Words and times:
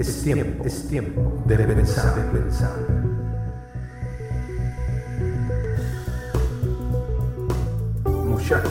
es 0.00 0.22
tiempo, 0.22 0.64
es 0.64 0.88
tiempo 0.88 1.42
de 1.44 1.58
pensar, 1.58 2.14
de 2.14 2.38
pensar. 2.38 2.70
Muchacho, 8.26 8.70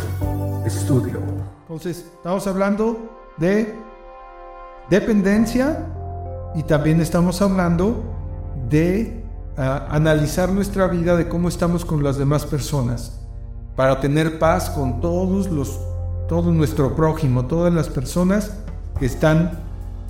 estudio. 0.65 1.19
Entonces, 1.61 2.05
estamos 2.15 2.47
hablando 2.47 2.97
de 3.37 3.75
dependencia 4.89 5.85
y 6.55 6.63
también 6.63 6.99
estamos 6.99 7.39
hablando 7.43 8.03
de 8.67 9.23
ah, 9.55 9.87
analizar 9.91 10.51
nuestra 10.51 10.87
vida, 10.87 11.15
de 11.15 11.29
cómo 11.29 11.47
estamos 11.47 11.85
con 11.85 12.03
las 12.03 12.17
demás 12.17 12.47
personas, 12.47 13.21
para 13.75 14.01
tener 14.01 14.39
paz 14.39 14.71
con 14.71 14.99
todos 14.99 15.47
los, 15.51 15.79
todo 16.27 16.51
nuestro 16.51 16.95
prójimo, 16.95 17.45
todas 17.45 17.71
las 17.71 17.87
personas 17.87 18.51
que 18.97 19.05
están 19.05 19.68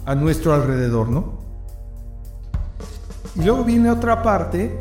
a 0.09 0.16
nuestro 0.16 0.55
alrededor, 0.55 1.08
¿no? 1.08 1.34
Y 3.36 3.44
luego 3.44 3.63
viene 3.63 3.91
otra 3.91 4.23
parte 4.23 4.76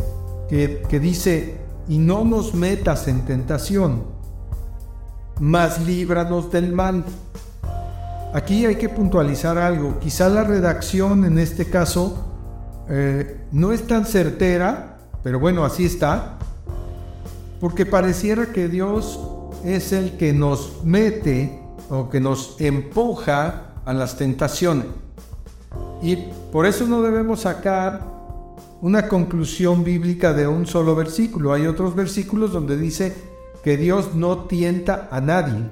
que, 0.48 0.82
que 0.88 0.98
dice, 0.98 1.58
y 1.86 1.98
no 1.98 2.24
nos 2.24 2.54
metas 2.54 3.08
en 3.08 3.26
tentación, 3.26 4.04
mas 5.38 5.84
líbranos 5.84 6.50
del 6.50 6.72
mal. 6.72 7.04
Aquí 8.32 8.64
hay 8.64 8.76
que 8.76 8.88
puntualizar 8.88 9.58
algo. 9.58 9.98
Quizá 9.98 10.30
la 10.30 10.44
redacción 10.44 11.26
en 11.26 11.38
este 11.38 11.66
caso 11.66 12.24
eh, 12.88 13.42
no 13.52 13.72
es 13.72 13.86
tan 13.86 14.06
certera, 14.06 14.96
pero 15.22 15.38
bueno, 15.38 15.62
así 15.62 15.84
está. 15.84 16.38
Porque 17.60 17.84
pareciera 17.84 18.46
que 18.46 18.68
Dios 18.68 19.20
es 19.62 19.92
el 19.92 20.16
que 20.16 20.32
nos 20.32 20.82
mete 20.84 21.60
o 21.90 22.08
que 22.08 22.18
nos 22.18 22.58
empuja 22.58 23.74
a 23.84 23.92
las 23.92 24.16
tentaciones. 24.16 24.86
Y 26.02 26.16
por 26.52 26.66
eso 26.66 26.86
no 26.86 27.02
debemos 27.02 27.40
sacar 27.40 28.18
una 28.80 29.08
conclusión 29.08 29.82
bíblica 29.82 30.32
de 30.32 30.46
un 30.46 30.66
solo 30.66 30.94
versículo. 30.94 31.52
Hay 31.52 31.66
otros 31.66 31.94
versículos 31.94 32.52
donde 32.52 32.76
dice 32.76 33.14
que 33.64 33.76
Dios 33.76 34.14
no 34.14 34.44
tienta 34.44 35.08
a 35.10 35.20
nadie. 35.20 35.68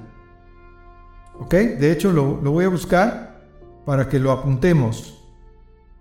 ¿Ok? 1.39 1.53
De 1.53 1.91
hecho, 1.91 2.11
lo, 2.11 2.35
voy 2.35 2.65
a 2.65 2.69
buscar 2.69 3.41
para 3.85 4.09
que 4.09 4.19
lo 4.19 4.31
apuntemos. 4.31 5.23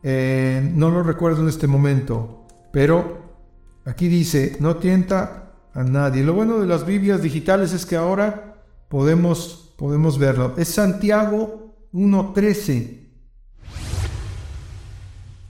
Eh, 0.02 0.72
no 0.74 0.90
lo 0.90 1.02
recuerdo 1.02 1.42
en 1.42 1.48
este 1.48 1.66
momento, 1.66 2.46
pero 2.72 3.18
aquí 3.84 4.08
dice, 4.08 4.56
no 4.60 4.76
tienta 4.76 5.52
a 5.72 5.84
nadie. 5.84 6.24
Lo 6.24 6.34
bueno 6.34 6.58
de 6.58 6.66
las 6.66 6.86
Biblias 6.86 7.22
digitales 7.22 7.72
es 7.72 7.86
que 7.86 7.96
ahora 7.96 8.56
podemos, 8.88 9.74
podemos 9.76 10.18
verlo. 10.18 10.54
Es 10.56 10.68
Santiago 10.68 11.76
1.13. 11.92 13.05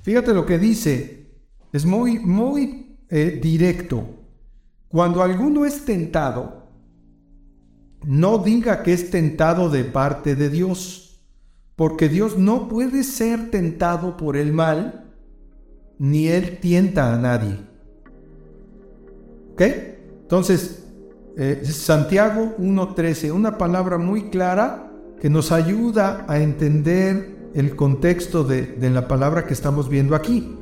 Fíjate 0.07 0.33
lo 0.33 0.47
que 0.47 0.57
dice. 0.57 1.33
Es 1.73 1.85
muy, 1.85 2.21
muy 2.21 2.97
eh, 3.09 3.41
directo. 3.43 4.07
Cuando 4.87 5.21
alguno 5.21 5.65
es 5.65 5.85
tentado, 5.85 6.69
no 8.05 8.39
diga 8.39 8.85
que 8.85 8.93
es 8.93 9.11
tentado 9.11 9.69
de 9.69 9.83
parte 9.83 10.37
de 10.37 10.49
Dios, 10.49 11.25
porque 11.75 12.09
Dios 12.09 12.39
no 12.39 12.69
puede 12.69 13.03
ser 13.03 13.51
tentado 13.51 14.17
por 14.17 14.37
el 14.37 14.53
mal, 14.53 15.13
ni 15.99 16.29
Él 16.29 16.59
tienta 16.61 17.13
a 17.13 17.19
nadie. 17.19 17.59
¿Ok? 19.55 19.63
Entonces, 20.23 20.85
eh, 21.37 21.63
Santiago 21.65 22.55
1.13, 22.61 23.33
una 23.33 23.59
palabra 23.59 23.99
muy 23.99 24.31
clara 24.31 24.89
que 25.21 25.29
nos 25.29 25.51
ayuda 25.51 26.25
a 26.29 26.39
entender 26.39 27.36
el 27.57 27.75
contexto 27.75 28.45
de, 28.45 28.77
la 28.79 29.09
palabra 29.09 29.47
que 29.47 29.55
estamos 29.55 29.89
viendo 29.89 30.15
aquí. 30.15 30.57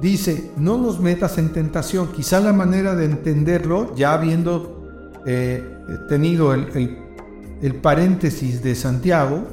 Dice, 0.00 0.50
no 0.56 0.78
nos 0.78 0.98
metas 0.98 1.36
en 1.36 1.52
tentación. 1.52 2.10
Quizá 2.10 2.40
la 2.40 2.54
manera 2.54 2.94
de 2.94 3.04
entenderlo, 3.04 3.94
ya 3.94 4.14
habiendo 4.14 5.20
eh, 5.26 5.62
tenido 6.08 6.54
el, 6.54 7.76
paréntesis 7.82 8.62
de 8.62 8.74
Santiago, 8.74 9.44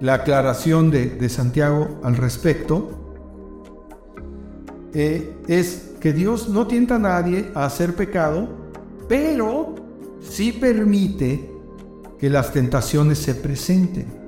la 0.00 0.14
aclaración 0.14 0.90
de, 0.90 1.28
Santiago 1.28 2.00
al 2.02 2.16
respecto, 2.16 2.90
eh, 4.94 5.36
es 5.46 5.92
que 6.00 6.14
Dios 6.14 6.48
no 6.48 6.66
tienta 6.66 6.96
a 6.96 6.98
nadie 6.98 7.50
a 7.54 7.66
hacer 7.66 7.94
pecado, 7.94 8.48
pero 9.06 9.74
sí 10.22 10.50
permite 10.52 11.52
que 12.18 12.30
las 12.30 12.54
tentaciones 12.54 13.18
se 13.18 13.34
presenten. 13.34 14.19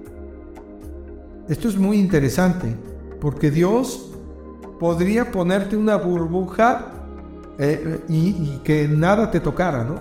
Esto 1.52 1.68
es 1.68 1.76
muy 1.76 1.98
interesante, 1.98 2.74
porque 3.20 3.50
Dios 3.50 4.10
podría 4.80 5.30
ponerte 5.30 5.76
una 5.76 5.96
burbuja 5.96 7.04
eh, 7.58 8.00
y, 8.08 8.56
que 8.64 8.88
nada 8.88 9.30
te 9.30 9.38
tocara, 9.38 9.84
¿no? 9.84 10.00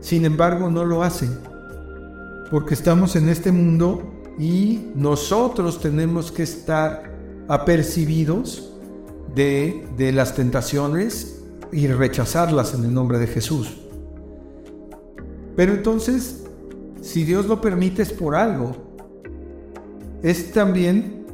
Sin 0.00 0.26
embargo, 0.26 0.68
no 0.68 0.84
lo 0.84 1.02
hace, 1.02 1.26
porque 2.50 2.74
estamos 2.74 3.16
en 3.16 3.30
este 3.30 3.50
mundo 3.50 4.12
y 4.38 4.90
nosotros 4.94 5.80
tenemos 5.80 6.30
que 6.30 6.42
estar 6.42 7.16
apercibidos 7.48 8.74
de, 9.34 9.88
de 9.96 10.12
las 10.12 10.34
tentaciones 10.34 11.40
y 11.72 11.86
rechazarlas 11.86 12.74
en 12.74 12.84
el 12.84 12.92
nombre 12.92 13.18
de 13.18 13.26
Jesús. 13.26 13.74
Pero 15.56 15.72
entonces, 15.72 16.44
si 17.00 17.24
Dios 17.24 17.46
lo 17.46 17.62
permite 17.62 18.02
es 18.02 18.12
por 18.12 18.36
algo, 18.36 18.89
es 20.22 20.52
también 20.52 21.26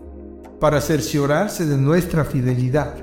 para 0.60 0.80
cerciorarse 0.80 1.66
de 1.66 1.76
nuestra 1.76 2.24
fidelidad. 2.24 2.94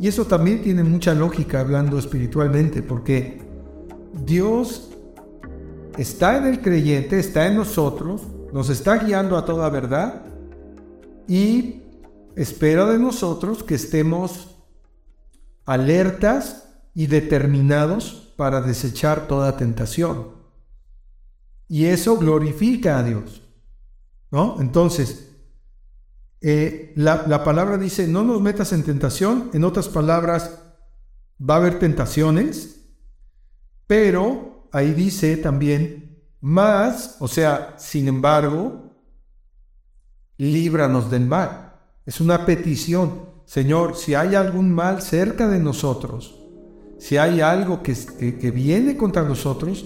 Y 0.00 0.08
eso 0.08 0.26
también 0.26 0.62
tiene 0.62 0.84
mucha 0.84 1.14
lógica 1.14 1.60
hablando 1.60 1.98
espiritualmente, 1.98 2.82
porque 2.82 3.42
Dios 4.24 4.90
está 5.96 6.36
en 6.36 6.46
el 6.46 6.60
creyente, 6.60 7.18
está 7.18 7.46
en 7.46 7.56
nosotros, 7.56 8.22
nos 8.52 8.70
está 8.70 8.98
guiando 8.98 9.36
a 9.36 9.44
toda 9.44 9.68
verdad 9.70 10.22
y 11.26 11.82
espera 12.36 12.86
de 12.86 12.98
nosotros 12.98 13.62
que 13.64 13.74
estemos 13.74 14.56
alertas 15.66 16.68
y 16.94 17.06
determinados 17.06 18.32
para 18.36 18.60
desechar 18.60 19.26
toda 19.26 19.56
tentación. 19.56 20.28
Y 21.68 21.86
eso 21.86 22.16
glorifica 22.16 22.98
a 22.98 23.02
Dios. 23.02 23.47
¿No? 24.30 24.60
Entonces, 24.60 25.28
eh, 26.40 26.92
la, 26.96 27.24
la, 27.26 27.42
palabra 27.42 27.78
dice, 27.78 28.06
no 28.06 28.22
nos 28.22 28.40
metas 28.40 28.72
en 28.72 28.84
tentación, 28.84 29.50
en 29.54 29.64
otras 29.64 29.88
palabras, 29.88 30.60
va 31.38 31.54
a 31.54 31.58
haber 31.58 31.78
tentaciones, 31.78 32.86
pero 33.86 34.68
ahí 34.72 34.92
dice 34.92 35.36
también, 35.36 36.22
más, 36.40 37.16
o 37.20 37.26
sea, 37.26 37.74
sin 37.78 38.06
embargo, 38.06 38.94
líbranos 40.36 41.10
del 41.10 41.26
mal. 41.26 41.74
Es 42.06 42.20
una 42.20 42.46
petición. 42.46 43.26
Señor, 43.44 43.96
si 43.96 44.14
hay 44.14 44.34
algún 44.34 44.72
mal 44.72 45.02
cerca 45.02 45.48
de 45.48 45.58
nosotros, 45.58 46.38
si 46.98 47.16
hay 47.16 47.40
algo 47.40 47.82
que, 47.82 47.94
que, 48.18 48.38
que 48.38 48.50
viene 48.50 48.96
contra 48.96 49.22
nosotros, 49.22 49.84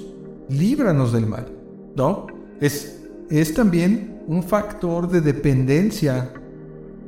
líbranos 0.49 1.13
del 1.13 1.27
mal. 1.27 1.47
¿No? 1.95 2.27
Es, 2.61 3.01
es 3.31 3.55
también 3.55 4.12
un 4.27 4.43
factor 4.43 5.09
de 5.09 5.21
dependencia, 5.21 6.33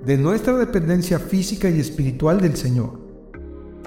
de 0.04 0.18
nuestra 0.18 0.56
dependencia 0.56 1.18
física 1.18 1.68
y 1.70 1.80
espiritual 1.80 2.40
del 2.40 2.56
Señor. 2.56 2.98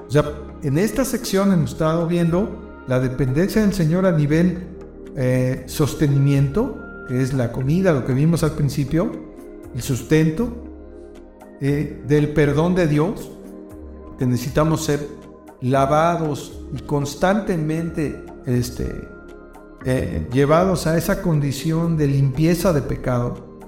O 0.07 0.11
sea, 0.11 0.23
en 0.63 0.77
esta 0.77 1.05
sección 1.05 1.51
hemos 1.51 1.71
estado 1.71 2.07
viendo 2.07 2.83
la 2.87 2.99
dependencia 2.99 3.61
del 3.61 3.73
Señor 3.73 4.05
a 4.05 4.11
nivel 4.11 4.59
eh, 5.15 5.63
sostenimiento, 5.67 6.77
que 7.07 7.21
es 7.21 7.33
la 7.33 7.51
comida, 7.51 7.91
lo 7.91 8.05
que 8.05 8.13
vimos 8.13 8.43
al 8.43 8.51
principio, 8.51 9.11
el 9.75 9.81
sustento, 9.81 10.63
eh, 11.59 12.03
del 12.07 12.29
perdón 12.33 12.75
de 12.75 12.87
Dios, 12.87 13.31
que 14.17 14.25
necesitamos 14.25 14.85
ser 14.85 15.07
lavados 15.61 16.61
y 16.75 16.81
constantemente 16.81 18.23
este, 18.45 19.07
eh, 19.85 20.27
llevados 20.31 20.87
a 20.87 20.97
esa 20.97 21.21
condición 21.21 21.97
de 21.97 22.07
limpieza 22.07 22.73
de 22.73 22.81
pecado, 22.81 23.59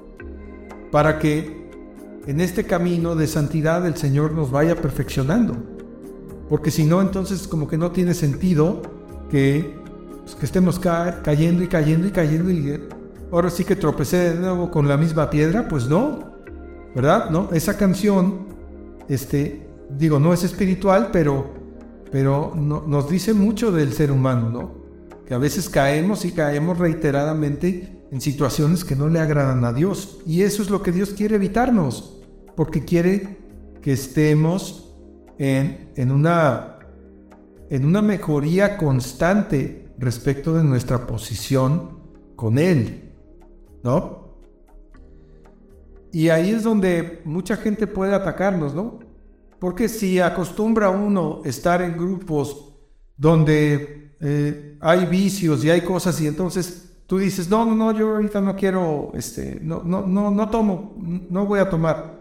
para 0.92 1.20
que 1.20 1.70
en 2.26 2.42
este 2.42 2.66
camino 2.66 3.16
de 3.16 3.28
santidad 3.28 3.86
el 3.86 3.96
Señor 3.96 4.34
nos 4.34 4.52
vaya 4.52 4.76
perfeccionando. 4.76 5.56
Porque 6.50 6.72
si 6.72 6.84
no, 6.84 7.02
entonces 7.02 7.48
como 7.48 7.68
que 7.68 7.78
no 7.78 7.92
tiene 7.92 8.14
sentido 8.14 8.82
que, 9.30 9.76
pues, 10.24 10.36
que 10.36 10.46
estemos 10.46 10.80
cayendo 10.80 11.64
y 11.64 11.68
cayendo 11.68 12.08
y 12.08 12.12
cayendo 12.12 12.50
y 12.50 12.82
ahora 13.32 13.50
sí 13.50 13.64
que 13.64 13.76
tropecé 13.76 14.34
de 14.34 14.36
nuevo 14.36 14.72
con 14.72 14.88
la 14.88 14.98
misma 14.98 15.30
piedra, 15.30 15.68
pues 15.68 15.88
no, 15.88 16.34
¿verdad? 16.96 17.30
¿No? 17.30 17.50
Esa 17.54 17.78
canción, 17.78 18.48
este, 19.08 19.68
digo, 19.98 20.20
no 20.20 20.34
es 20.34 20.44
espiritual, 20.44 21.10
pero, 21.12 21.54
pero 22.12 22.54
nos 22.56 23.10
dice 23.10 23.34
mucho 23.34 23.72
del 23.72 23.94
ser 23.94 24.12
humano, 24.12 24.50
¿no? 24.50 24.79
Que 25.30 25.36
a 25.36 25.38
veces 25.38 25.70
caemos 25.70 26.26
y 26.26 26.32
caemos 26.32 26.80
reiteradamente 26.80 28.04
en 28.12 28.20
situaciones 28.20 28.84
que 28.84 28.96
no 28.96 29.10
le 29.10 29.20
agradan 29.20 29.64
a 29.64 29.72
Dios. 29.72 30.18
Y 30.26 30.42
eso 30.42 30.64
es 30.64 30.72
lo 30.72 30.82
que 30.82 30.92
Dios 30.92 31.12
quiere 31.12 31.36
evitarnos, 31.36 32.20
porque 32.56 32.84
quiere 32.84 33.38
que 33.80 33.94
estemos 33.94 34.92
en, 35.38 35.92
en, 35.96 36.12
una, 36.12 36.80
en 37.70 37.86
una 37.86 38.02
mejoría 38.02 38.76
constante 38.76 39.94
respecto 40.00 40.56
de 40.56 40.64
nuestra 40.64 41.06
posición 41.06 42.00
con 42.36 42.58
Él, 42.58 43.14
¿no? 43.84 44.34
Y 46.12 46.30
ahí 46.30 46.50
es 46.50 46.64
donde 46.64 47.22
mucha 47.24 47.56
gente 47.56 47.86
puede 47.86 48.16
atacarnos, 48.16 48.74
¿no? 48.74 48.98
Porque 49.60 49.90
si 49.90 50.20
acostumbra 50.20 50.90
uno 50.90 51.42
estar 51.46 51.84
en 51.84 51.96
grupos 51.96 52.74
donde 53.16 54.09
eh, 54.22 54.78
hay 54.80 55.06
vicios 55.06 55.64
y 55.64 55.70
hay 55.70 55.82
cosas 55.82 56.20
y 56.22 56.28
entonces 56.28 56.92
tú 57.08 57.18
dices, 57.18 57.50
no, 57.50 57.66
no, 57.66 57.76
no, 57.76 57.92
yo 57.92 58.16
ahorita 58.16 58.42
no 58.42 58.56
quiero, 58.56 59.12
este, 59.14 59.60
no, 59.62 59.82
no, 59.84 60.06
no, 60.06 60.30
no 60.30 60.50
tomo, 60.50 60.96
no 61.30 61.46
voy 61.46 61.60
a 61.60 61.70
tomar. 61.70 62.20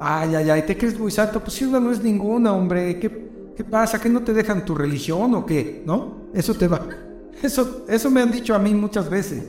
Ay, 0.00 0.34
ay, 0.34 0.50
ay, 0.50 0.62
¿te 0.62 0.76
crees 0.76 0.98
muy 0.98 1.10
santo? 1.10 1.40
Pues 1.40 1.54
si 1.54 1.64
una 1.64 1.78
no 1.78 1.92
es 1.92 2.02
ninguna, 2.02 2.52
hombre, 2.52 2.98
¿qué, 2.98 3.52
qué 3.56 3.64
pasa? 3.64 4.00
¿Que 4.00 4.08
no 4.08 4.22
te 4.22 4.32
dejan 4.32 4.64
tu 4.64 4.74
religión 4.74 5.34
o 5.34 5.46
qué? 5.46 5.82
¿No? 5.86 6.28
Eso 6.34 6.54
te 6.54 6.66
va. 6.66 6.86
Eso, 7.42 7.84
eso 7.88 8.10
me 8.10 8.22
han 8.22 8.30
dicho 8.30 8.54
a 8.54 8.58
mí 8.58 8.74
muchas 8.74 9.08
veces. 9.08 9.44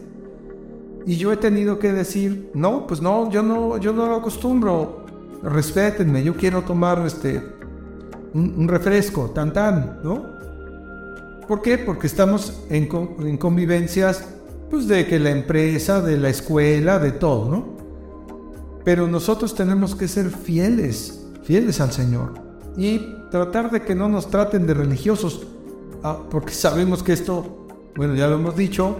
Y 1.05 1.17
yo 1.17 1.31
he 1.31 1.37
tenido 1.37 1.79
que 1.79 1.93
decir, 1.93 2.51
no, 2.53 2.87
pues 2.87 3.01
no, 3.01 3.29
yo 3.29 3.43
no, 3.43 3.77
yo 3.77 3.93
no 3.93 4.07
lo 4.07 4.15
acostumbro. 4.15 5.05
Respétenme, 5.43 6.23
yo 6.23 6.35
quiero 6.35 6.63
tomar 6.63 7.03
este 7.05 7.41
un, 8.33 8.67
refresco, 8.67 9.29
tan 9.29 9.53
tan, 9.53 9.99
¿no? 10.03 10.34
¿Por 11.47 11.61
qué? 11.61 11.77
Porque 11.77 12.07
estamos 12.07 12.61
en, 12.69 12.89
en 13.19 13.37
convivencias 13.37 14.25
pues 14.69 14.87
de 14.87 15.05
que 15.05 15.19
la 15.19 15.31
empresa, 15.31 16.01
de 16.01 16.17
la 16.17 16.29
escuela, 16.29 16.99
de 16.99 17.11
todo, 17.11 17.49
¿no? 17.49 17.75
Pero 18.83 19.07
nosotros 19.07 19.55
tenemos 19.55 19.95
que 19.95 20.07
ser 20.07 20.29
fieles, 20.29 21.25
fieles 21.43 21.79
al 21.81 21.91
Señor 21.91 22.33
y 22.77 22.99
tratar 23.31 23.71
de 23.71 23.81
que 23.81 23.95
no 23.95 24.09
nos 24.09 24.29
traten 24.29 24.67
de 24.67 24.73
religiosos, 24.73 25.47
ah, 26.03 26.19
porque 26.29 26.51
sabemos 26.51 27.03
que 27.03 27.13
esto, 27.13 27.67
bueno, 27.95 28.15
ya 28.15 28.27
lo 28.27 28.35
hemos 28.35 28.55
dicho, 28.55 28.97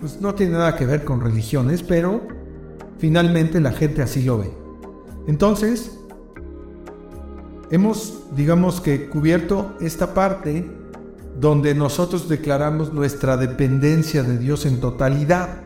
pues 0.00 0.20
no 0.20 0.34
tiene 0.34 0.52
nada 0.52 0.76
que 0.76 0.86
ver 0.86 1.04
con 1.04 1.20
religiones, 1.20 1.82
pero 1.82 2.22
finalmente 2.98 3.60
la 3.60 3.72
gente 3.72 4.02
así 4.02 4.22
lo 4.22 4.38
ve. 4.38 4.50
Entonces, 5.26 5.98
hemos, 7.70 8.24
digamos 8.34 8.80
que, 8.80 9.08
cubierto 9.08 9.74
esta 9.80 10.14
parte 10.14 10.70
donde 11.42 11.74
nosotros 11.74 12.26
declaramos 12.26 12.94
nuestra 12.94 13.36
dependencia 13.36 14.22
de 14.22 14.38
Dios 14.38 14.64
en 14.64 14.80
totalidad 14.80 15.64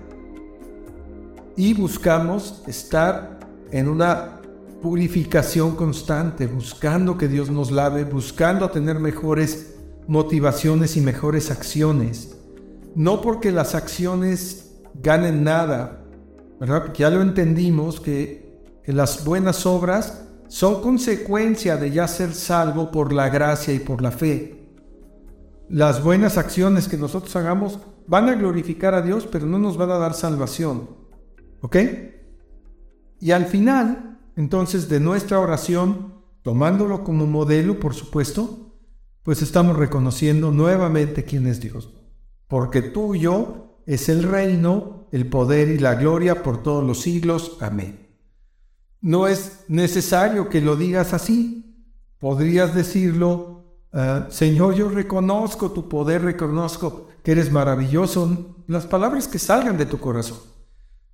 y 1.57 1.73
buscamos 1.75 2.65
estar 2.67 3.39
en 3.71 3.89
una 3.89 4.41
purificación 4.83 5.77
constante, 5.77 6.49
buscando 6.49 7.17
que 7.17 7.29
Dios 7.29 7.49
nos 7.51 7.71
lave, 7.71 8.03
buscando 8.03 8.69
tener 8.71 8.99
mejores 8.99 9.77
motivaciones 10.09 10.97
y 10.97 11.01
mejores 11.01 11.53
acciones 11.53 12.37
no 12.97 13.21
porque 13.21 13.53
las 13.53 13.75
acciones 13.75 14.73
ganen 14.95 15.45
nada, 15.45 16.03
ya 16.95 17.11
lo 17.11 17.21
entendimos 17.21 18.01
que, 18.01 18.65
que 18.83 18.93
las 18.95 19.23
buenas 19.23 19.67
obras 19.67 20.23
son 20.49 20.81
consecuencia 20.81 21.77
de 21.77 21.91
ya 21.91 22.09
ser 22.09 22.33
salvo 22.33 22.91
por 22.91 23.13
la 23.13 23.29
gracia 23.29 23.75
y 23.75 23.81
por 23.81 24.01
la 24.01 24.11
fe. 24.11 24.56
Las 25.69 26.03
buenas 26.03 26.39
acciones 26.39 26.89
que 26.89 26.97
nosotros 26.97 27.35
hagamos 27.37 27.81
van 28.07 28.29
a 28.29 28.35
glorificar 28.35 28.95
a 28.95 29.03
Dios, 29.03 29.27
pero 29.31 29.47
no 29.47 29.59
nos 29.59 29.77
van 29.77 29.91
a 29.91 29.99
dar 29.99 30.15
salvación. 30.15 30.91
¿Ok? 31.61 31.77
Y 33.21 33.31
al 33.33 33.47
final, 33.47 34.21
entonces, 34.37 34.89
de 34.89 35.01
nuestra 35.01 35.41
oración, 35.41 36.15
tomándolo 36.43 37.03
como 37.03 37.27
modelo, 37.27 37.81
por 37.81 37.95
supuesto, 37.95 38.75
pues 39.23 39.43
estamos 39.43 39.77
reconociendo 39.77 40.53
nuevamente 40.53 41.25
quién 41.25 41.47
es 41.47 41.61
Dios 41.61 41.97
porque 42.49 42.83
tuyo 42.83 43.81
es 43.87 44.09
el 44.09 44.23
reino, 44.23 45.09
el 45.13 45.29
poder 45.29 45.69
y 45.69 45.79
la 45.79 45.95
gloria 45.95 46.43
por 46.43 46.63
todos 46.63 46.85
los 46.85 47.01
siglos. 47.01 47.59
Amén. 47.61 48.09
No 49.01 49.27
es 49.27 49.65
necesario 49.69 50.49
que 50.49 50.61
lo 50.61 50.77
digas 50.77 51.13
así. 51.13 51.87
Podrías 52.19 52.75
decirlo, 52.75 53.56
ah, 53.97 54.27
Señor, 54.31 54.75
yo 54.75 54.89
reconozco 54.89 55.73
tu 55.73 55.89
poder, 55.89 56.23
reconozco 56.23 57.09
que 57.25 57.33
eres 57.33 57.51
maravilloso. 57.51 58.55
Las 58.69 58.87
palabras 58.87 59.27
que 59.27 59.41
salgan 59.41 59.77
de 59.77 59.87
tu 59.87 59.99
corazón. 59.99 60.39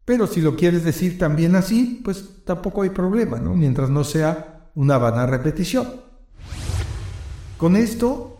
Pero 0.04 0.26
si 0.26 0.42
lo 0.42 0.56
quieres 0.56 0.84
decir 0.84 1.18
también 1.18 1.56
así, 1.56 2.02
pues 2.04 2.44
tampoco 2.44 2.82
hay 2.82 2.90
problema, 2.90 3.38
¿no? 3.38 3.54
Mientras 3.54 3.88
no 3.88 4.04
sea 4.04 4.70
una 4.74 4.98
vana 4.98 5.24
repetición. 5.24 5.86
Con 7.56 7.76
esto 7.76 8.32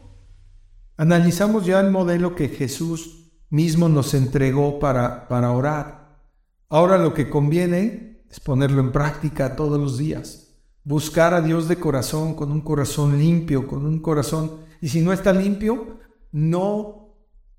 Analizamos 1.03 1.67
ya 1.67 1.81
el 1.81 1.91
modelo 1.91 2.37
que 2.37 2.49
Jesús 2.49 3.33
mismo 3.51 3.89
nos 3.89 4.15
entregó 4.15 4.79
para, 4.79 5.27
para 5.27 5.51
orar. 5.51 6.21
Ahora 6.69 6.97
lo 6.97 7.13
que 7.13 7.29
conviene 7.29 8.25
es 8.31 8.39
ponerlo 8.41 8.81
en 8.81 8.93
práctica 8.93 9.57
todos 9.57 9.81
los 9.81 9.99
días. 9.99 10.42
Buscar 10.85 11.35
a 11.35 11.41
Dios 11.41 11.69
de 11.69 11.77
corazón, 11.77 12.35
con 12.35 12.51
un 12.51 12.61
corazón 12.61 13.19
limpio, 13.19 13.67
con 13.67 13.87
un 13.87 14.01
corazón... 14.01 14.63
Y 14.81 14.89
si 14.89 15.01
no 15.01 15.13
está 15.13 15.33
limpio, 15.33 16.01
no, 16.33 17.15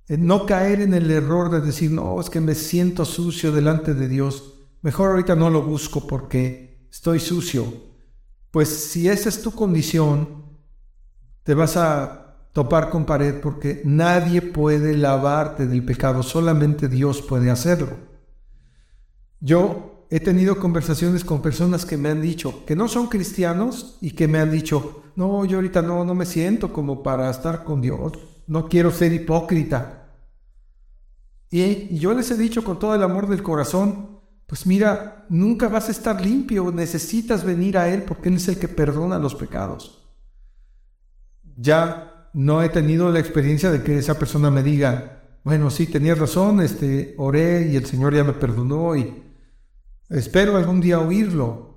eh, 0.07 0.17
no 0.17 0.45
caer 0.45 0.81
en 0.81 0.93
el 0.93 1.09
error 1.09 1.49
de 1.49 1.61
decir, 1.61 1.91
no, 1.91 2.19
es 2.19 2.29
que 2.29 2.41
me 2.41 2.53
siento 2.53 3.05
sucio 3.05 3.51
delante 3.51 3.93
de 3.93 4.09
Dios. 4.09 4.53
Mejor 4.81 5.11
ahorita 5.11 5.35
no 5.35 5.49
lo 5.49 5.61
busco 5.61 6.05
porque 6.05 6.87
estoy 6.91 7.19
sucio. 7.21 7.65
Pues 8.51 8.67
si 8.67 9.07
esa 9.07 9.29
es 9.29 9.41
tu 9.41 9.51
condición, 9.51 10.43
te 11.43 11.53
vas 11.53 11.77
a 11.77 12.23
topar 12.51 12.89
con 12.89 13.05
pared 13.05 13.41
porque 13.41 13.81
nadie 13.83 14.41
puede 14.41 14.95
lavarte 14.95 15.65
del 15.65 15.83
pecado, 15.83 16.23
solamente 16.23 16.87
Dios 16.87 17.21
puede 17.21 17.49
hacerlo. 17.49 17.97
Yo 19.39 19.92
he 20.13 20.19
tenido 20.19 20.59
conversaciones 20.59 21.23
con 21.23 21.41
personas 21.41 21.87
que 21.87 21.97
me 21.97 22.09
han 22.09 22.21
dicho 22.21 22.63
que 22.67 22.75
no 22.75 22.87
son 22.87 23.07
cristianos 23.07 23.97
y 23.99 24.11
que 24.11 24.27
me 24.27 24.37
han 24.37 24.51
dicho, 24.51 25.05
no, 25.15 25.43
yo 25.43 25.57
ahorita 25.57 25.81
no, 25.81 26.05
no 26.05 26.13
me 26.13 26.27
siento 26.27 26.71
como 26.71 27.01
para 27.01 27.31
estar 27.31 27.63
con 27.63 27.81
Dios, 27.81 28.11
no 28.45 28.69
quiero 28.69 28.91
ser 28.91 29.11
hipócrita. 29.11 30.11
Y 31.49 31.97
yo 31.97 32.13
les 32.13 32.29
he 32.29 32.37
dicho 32.37 32.63
con 32.63 32.77
todo 32.77 32.93
el 32.93 33.01
amor 33.01 33.27
del 33.27 33.41
corazón, 33.41 34.19
pues 34.45 34.67
mira, 34.67 35.25
nunca 35.29 35.67
vas 35.67 35.87
a 35.87 35.91
estar 35.91 36.21
limpio, 36.21 36.71
necesitas 36.71 37.43
venir 37.43 37.75
a 37.75 37.89
Él 37.89 38.03
porque 38.03 38.29
Él 38.29 38.35
es 38.35 38.47
el 38.47 38.59
que 38.59 38.67
perdona 38.67 39.17
los 39.17 39.33
pecados. 39.33 40.11
Ya 41.57 42.29
no 42.33 42.61
he 42.61 42.69
tenido 42.69 43.11
la 43.11 43.17
experiencia 43.17 43.71
de 43.71 43.81
que 43.81 43.97
esa 43.97 44.19
persona 44.19 44.51
me 44.51 44.61
diga, 44.61 45.23
bueno, 45.43 45.71
sí, 45.71 45.87
tenías 45.87 46.19
razón, 46.19 46.61
este, 46.61 47.15
oré 47.17 47.67
y 47.71 47.77
el 47.77 47.87
Señor 47.87 48.13
ya 48.13 48.23
me 48.23 48.33
perdonó 48.33 48.95
y 48.95 49.22
espero 50.17 50.57
algún 50.57 50.81
día 50.81 50.99
oírlo, 50.99 51.73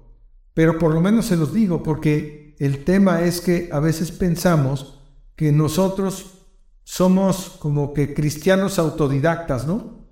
pero 0.55 0.79
por 0.79 0.95
lo 0.95 1.01
menos 1.01 1.27
se 1.27 1.37
los 1.37 1.53
digo 1.53 1.83
porque 1.83 2.57
el 2.59 2.85
tema 2.85 3.23
es 3.23 3.41
que 3.41 3.69
a 3.73 3.81
veces 3.81 4.13
pensamos 4.13 5.01
que 5.35 5.53
nosotros 5.53 6.37
somos 6.83 7.57
como 7.59 7.93
que 7.93 8.15
cristianos 8.15 8.79
autodidactas, 8.79 9.67
¿no? 9.67 10.07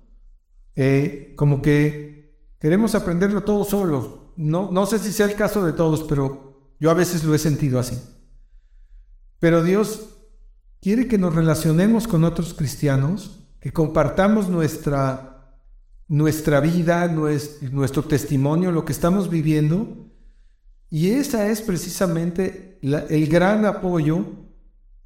Eh, 0.75 1.33
como 1.35 1.61
que 1.61 2.53
queremos 2.59 2.95
aprenderlo 2.95 3.43
todo 3.43 3.63
solos. 3.63 4.09
No, 4.35 4.69
no 4.71 4.85
sé 4.85 4.99
si 4.99 5.11
sea 5.11 5.25
el 5.25 5.35
caso 5.35 5.65
de 5.65 5.73
todos, 5.73 6.03
pero 6.03 6.73
yo 6.79 6.91
a 6.91 6.93
veces 6.93 7.23
lo 7.23 7.33
he 7.33 7.39
sentido 7.39 7.79
así. 7.79 7.97
Pero 9.39 9.63
Dios 9.63 10.09
quiere 10.81 11.07
que 11.07 11.17
nos 11.17 11.33
relacionemos 11.33 12.07
con 12.07 12.23
otros 12.23 12.53
cristianos, 12.53 13.47
que 13.59 13.71
compartamos 13.71 14.49
nuestra, 14.49 15.34
nuestra 16.07 16.59
vida, 16.59 17.07
nuestro, 17.07 18.03
testimonio, 18.03 18.71
lo 18.71 18.85
que 18.85 18.93
estamos 18.93 19.29
viviendo. 19.29 20.07
Y 20.89 21.11
esa 21.11 21.49
es 21.49 21.61
precisamente 21.61 22.79
el 22.81 23.27
gran 23.27 23.65
apoyo 23.65 24.25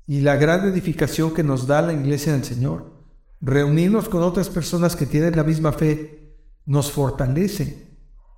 y 0.05 0.21
la 0.21 0.35
gran 0.35 0.67
edificación 0.67 1.33
que 1.33 1.43
nos 1.43 1.67
da 1.67 1.81
la 1.81 1.93
iglesia 1.93 2.33
del 2.33 2.43
Señor. 2.43 2.93
Reunirnos 3.41 4.09
con 4.09 4.23
otras 4.23 4.49
personas 4.49 4.95
que 4.95 5.05
tienen 5.05 5.35
la 5.35 5.43
misma 5.43 5.71
fe 5.71 6.35
nos 6.65 6.91
fortalece. 6.91 7.87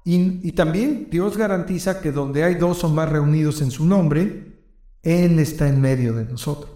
Y, 0.03 0.47
y, 0.47 0.51
también 0.53 1.09
Dios 1.11 1.37
garantiza 1.37 2.01
que 2.01 2.11
donde 2.11 2.43
hay 2.43 2.55
dos 2.55 2.83
o 2.83 2.89
más 2.89 3.07
reunidos 3.07 3.61
en 3.61 3.69
su 3.69 3.85
nombre, 3.85 4.63
Él 5.03 5.37
está 5.37 5.67
en 5.67 5.79
medio 5.79 6.13
de 6.13 6.25
nosotros. 6.25 6.71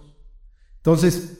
Entonces, 0.77 1.39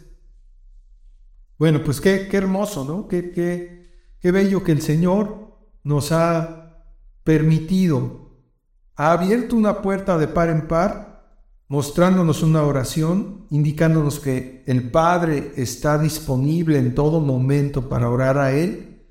bueno, 1.57 1.83
pues 1.83 2.01
qué, 2.01 2.27
qué 2.27 2.37
hermoso, 2.37 2.83
¿no? 2.83 3.07
Qué, 3.07 3.31
qué, 3.31 3.84
qué 4.25 4.31
bello 4.31 4.63
que 4.63 4.71
el 4.71 4.81
Señor 4.81 5.55
nos 5.83 6.11
ha 6.11 6.83
permitido, 7.23 8.31
ha 8.95 9.11
abierto 9.11 9.55
una 9.55 9.83
puerta 9.83 10.17
de 10.17 10.27
par 10.27 10.49
en 10.49 10.67
par, 10.67 11.43
mostrándonos 11.67 12.41
una 12.41 12.63
oración, 12.63 13.45
indicándonos 13.51 14.19
que 14.19 14.63
el 14.65 14.89
Padre 14.89 15.53
está 15.57 15.99
disponible 15.99 16.79
en 16.79 16.95
todo 16.95 17.19
momento 17.19 17.87
para 17.87 18.09
orar 18.09 18.39
a 18.39 18.51
Él. 18.51 19.05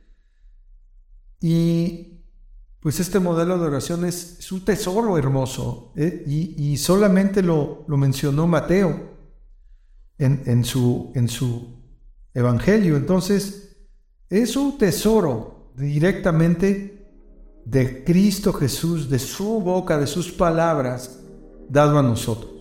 Y 1.40 2.25
pues 2.80 2.99
este 2.99 3.21
modelo 3.21 3.56
de 3.56 3.66
oración 3.66 4.04
es, 4.04 4.50
un 4.50 4.64
tesoro 4.64 5.16
hermoso 5.16 5.92
¿eh? 5.94 6.25
y, 6.26 6.76
solamente 6.76 7.40
lo, 7.40 7.85
mencionó 7.87 8.49
Mateo 8.49 9.11
en 10.18 10.64
su 10.64 11.12
evangelio. 12.35 12.97
Entonces, 12.97 13.64
es 14.31 14.57
un 14.57 14.78
tesoro 14.78 15.71
directamente 15.76 17.07
de 17.64 18.04
Cristo 18.04 18.52
Jesús, 18.52 19.09
de 19.09 19.19
su 19.19 19.61
boca, 19.61 19.99
de 19.99 20.07
sus 20.07 20.31
palabras, 20.33 21.21
dado 21.69 21.99
a 21.99 22.02
nosotros. 22.02 22.52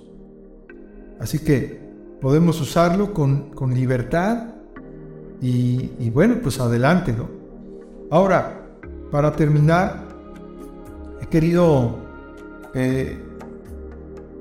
Así 1.20 1.40
que 1.40 1.82
podemos 2.22 2.60
usarlo 2.62 3.14
con, 3.14 3.52
con 3.52 3.74
libertad 3.74 4.54
y, 5.42 6.10
bueno, 6.10 6.38
pues 6.42 6.58
adelante, 6.62 7.12
¿no? 7.12 7.30
Ahora, 8.10 8.66
para 9.12 9.34
terminar, 9.34 10.08
he 11.22 11.26
querido, 11.26 11.98
eh, 12.74 13.18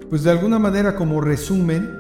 pues 0.09 0.23
de 0.23 0.31
alguna 0.31 0.61
manera 0.61 0.95
como 0.95 1.21
resumen, 1.21 1.91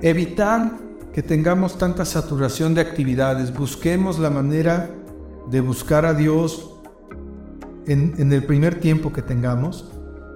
evitar 0.00 0.83
que 1.14 1.22
tengamos 1.22 1.78
tanta 1.78 2.04
saturación 2.04 2.74
de 2.74 2.80
actividades, 2.80 3.54
busquemos 3.54 4.18
la 4.18 4.30
manera 4.30 4.90
de 5.48 5.60
buscar 5.60 6.04
a 6.04 6.12
Dios 6.12 6.74
en, 7.86 8.32
el 8.32 8.44
primer 8.44 8.80
tiempo 8.80 9.12
que 9.12 9.22
tengamos 9.22 9.92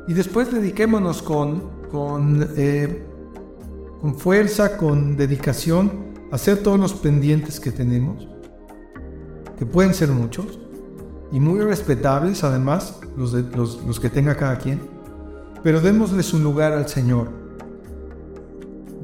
y 0.07 0.15
después 0.15 0.53
dediquémonos 0.53 1.21
con, 1.21 1.69
con, 1.91 2.49
eh, 2.57 3.05
con 4.01 4.15
fuerza, 4.15 4.77
con 4.77 5.17
dedicación 5.17 6.15
hacer 6.31 6.59
todos 6.59 6.79
los 6.79 6.93
pendientes 6.93 7.59
que 7.59 7.73
tenemos, 7.73 8.29
que 9.59 9.67
pueden 9.67 9.93
ser 9.93 10.11
muchos 10.11 10.61
y 11.33 11.41
muy 11.41 11.59
respetables 11.59 12.45
además, 12.45 13.01
los, 13.17 13.33
de, 13.33 13.43
los, 13.57 13.99
que 13.99 14.11
tenga 14.11 14.37
cada 14.37 14.57
quien, 14.59 14.81
pero 15.65 15.81
démosle 15.81 16.23
su 16.23 16.39
lugar 16.39 16.73
al 16.73 16.89
Señor. 16.89 17.31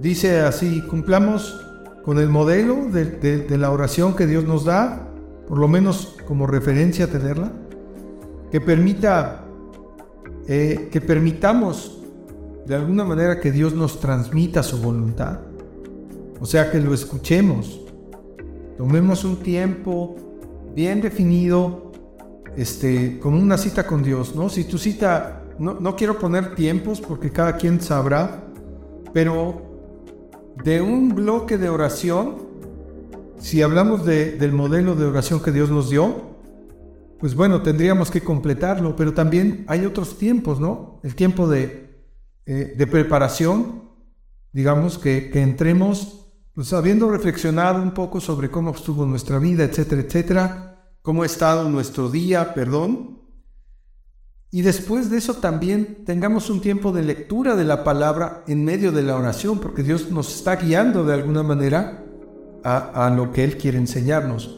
Dice 0.00 0.42
así, 0.42 0.82
cumplamos 0.82 1.63
con 2.04 2.18
el 2.18 2.28
modelo 2.28 2.88
de, 2.90 3.46
la 3.56 3.70
oración 3.70 4.14
que 4.14 4.26
Dios 4.26 4.44
nos 4.44 4.64
da, 4.64 5.08
por 5.48 5.58
lo 5.58 5.68
menos 5.68 6.16
como 6.26 6.46
referencia 6.46 7.10
tenerla, 7.10 7.52
que 8.50 8.60
permita, 8.60 9.44
eh, 10.46 10.88
que 10.90 11.00
permitamos 11.00 11.98
de 12.66 12.74
alguna 12.74 13.04
manera 13.04 13.40
que 13.40 13.52
Dios 13.52 13.74
nos 13.74 14.00
transmita 14.00 14.62
su 14.62 14.78
voluntad 14.78 15.40
o 16.44 16.46
sea, 16.46 16.70
que 16.70 16.78
lo 16.78 16.92
escuchemos. 16.92 17.80
Tomemos 18.76 19.24
un 19.24 19.36
tiempo 19.36 20.14
bien 20.74 21.00
definido, 21.00 21.92
este, 22.54 23.18
como 23.18 23.38
una 23.38 23.56
cita 23.56 23.86
con 23.86 24.02
Dios, 24.02 24.34
¿no? 24.34 24.50
Si 24.50 24.64
tu 24.64 24.76
cita, 24.76 25.42
no, 25.58 25.80
no 25.80 25.96
quiero 25.96 26.18
poner 26.18 26.54
tiempos 26.54 27.00
porque 27.00 27.30
cada 27.30 27.56
quien 27.56 27.80
sabrá, 27.80 28.44
pero 29.14 29.63
de 30.62 30.80
un 30.80 31.14
bloque 31.14 31.58
de 31.58 31.68
oración, 31.68 32.36
si 33.38 33.62
hablamos 33.62 34.04
del 34.04 34.52
modelo 34.52 34.94
de 34.94 35.06
oración 35.06 35.40
que 35.40 35.52
Dios 35.52 35.70
nos 35.70 35.90
dio, 35.90 36.34
pues 37.18 37.34
bueno, 37.34 37.62
tendríamos 37.62 38.10
que 38.10 38.20
completarlo, 38.20 38.94
pero 38.96 39.14
también 39.14 39.64
hay 39.66 39.86
otros 39.86 40.18
tiempos, 40.18 40.60
¿no? 40.60 41.00
El 41.02 41.14
tiempo 41.14 41.48
de, 41.48 42.04
eh, 42.46 42.74
de 42.76 42.86
preparación, 42.86 43.90
digamos, 44.52 44.98
que, 44.98 45.30
que 45.30 45.42
entremos 45.42 46.20
pues 46.54 46.72
habiendo 46.72 47.10
reflexionado 47.10 47.82
un 47.82 47.92
poco 47.92 48.20
sobre 48.20 48.48
cómo 48.48 48.70
estuvo 48.70 49.04
nuestra 49.06 49.38
vida, 49.40 49.64
etcétera, 49.64 50.02
etcétera, 50.02 50.92
cómo 51.02 51.24
ha 51.24 51.26
estado 51.26 51.68
nuestro 51.68 52.08
día, 52.08 52.54
perdón, 52.54 53.23
y 54.54 54.62
después 54.62 55.10
de 55.10 55.18
eso 55.18 55.34
también 55.34 56.04
tengamos 56.04 56.48
un 56.48 56.60
tiempo 56.60 56.92
de 56.92 57.02
lectura 57.02 57.56
de 57.56 57.64
la 57.64 57.82
palabra 57.82 58.44
en 58.46 58.64
medio 58.64 58.92
de 58.92 59.02
la 59.02 59.16
oración, 59.16 59.58
porque 59.58 59.82
Dios 59.82 60.12
nos 60.12 60.32
está 60.32 60.54
guiando 60.54 61.04
de 61.04 61.12
alguna 61.12 61.42
manera 61.42 62.04
a, 62.62 63.12
lo 63.16 63.32
que 63.32 63.42
Él 63.42 63.56
quiere 63.56 63.78
enseñarnos. 63.78 64.56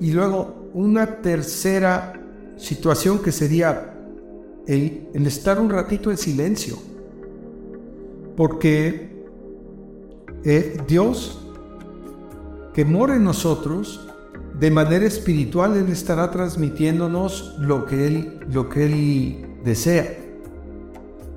Y 0.00 0.10
luego 0.10 0.68
una 0.74 1.22
tercera 1.22 2.20
situación 2.56 3.20
que 3.20 3.30
sería 3.30 3.94
el, 4.66 5.06
el 5.14 5.26
estar 5.28 5.60
un 5.60 5.70
ratito 5.70 6.10
en 6.10 6.16
silencio, 6.16 6.76
porque 8.36 9.22
eh, 10.42 10.78
Dios 10.88 11.46
que 12.74 12.84
mora 12.84 13.14
en 13.14 13.22
nosotros, 13.22 14.07
de 14.58 14.70
manera 14.70 15.06
espiritual 15.06 15.76
Él 15.76 15.88
estará 15.88 16.30
transmitiéndonos 16.30 17.54
lo 17.58 17.86
que 17.86 18.06
Él, 18.06 18.40
lo 18.50 18.68
que 18.68 18.86
Él 18.86 19.60
desea. 19.64 20.18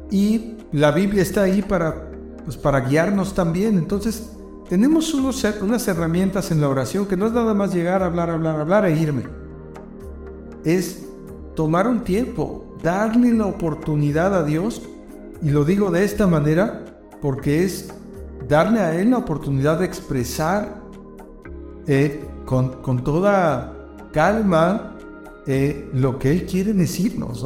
Y 0.10 0.58
la 0.72 0.92
Biblia 0.92 1.22
está 1.22 1.44
ahí 1.44 1.62
para, 1.62 2.12
pues, 2.44 2.58
para 2.58 2.82
guiarnos 2.82 3.34
también. 3.34 3.78
Entonces, 3.78 4.32
tenemos 4.70 5.14
unas 5.14 5.88
herramientas 5.88 6.52
en 6.52 6.62
la 6.62 6.70
oración 6.70 7.06
que 7.06 7.18
no 7.18 7.28
es 7.28 7.34
nada 7.34 7.54
más 7.54 7.74
llegar 7.74 8.02
a 8.02 8.08
hablar, 8.08 8.30
hablar, 8.30 8.60
hablar 8.60 8.86
e 8.86 8.98
irme. 8.98 9.24
Es 10.64 11.06
tomar 11.56 11.88
un 11.88 12.04
tiempo, 12.04 12.78
darle 12.82 13.34
la 13.34 13.46
oportunidad 13.46 14.34
a 14.36 14.44
Dios, 14.44 14.82
y 15.42 15.50
lo 15.50 15.66
digo 15.66 15.92
de 15.92 16.04
esta 16.04 16.28
manera 16.28 16.86
porque 17.22 17.64
es 17.64 17.94
darle 18.48 18.80
a 18.80 19.00
Él 19.00 19.12
la 19.12 19.18
oportunidad 19.18 19.80
de 19.80 19.86
expresar 19.86 20.82
eh, 21.88 22.24
con, 22.46 23.04
toda 23.04 23.74
calma 24.12 24.98
eh, 25.48 25.90
lo 25.94 26.20
que 26.20 26.32
Él 26.32 26.46
quiere 26.46 26.74
decirnos. 26.74 27.46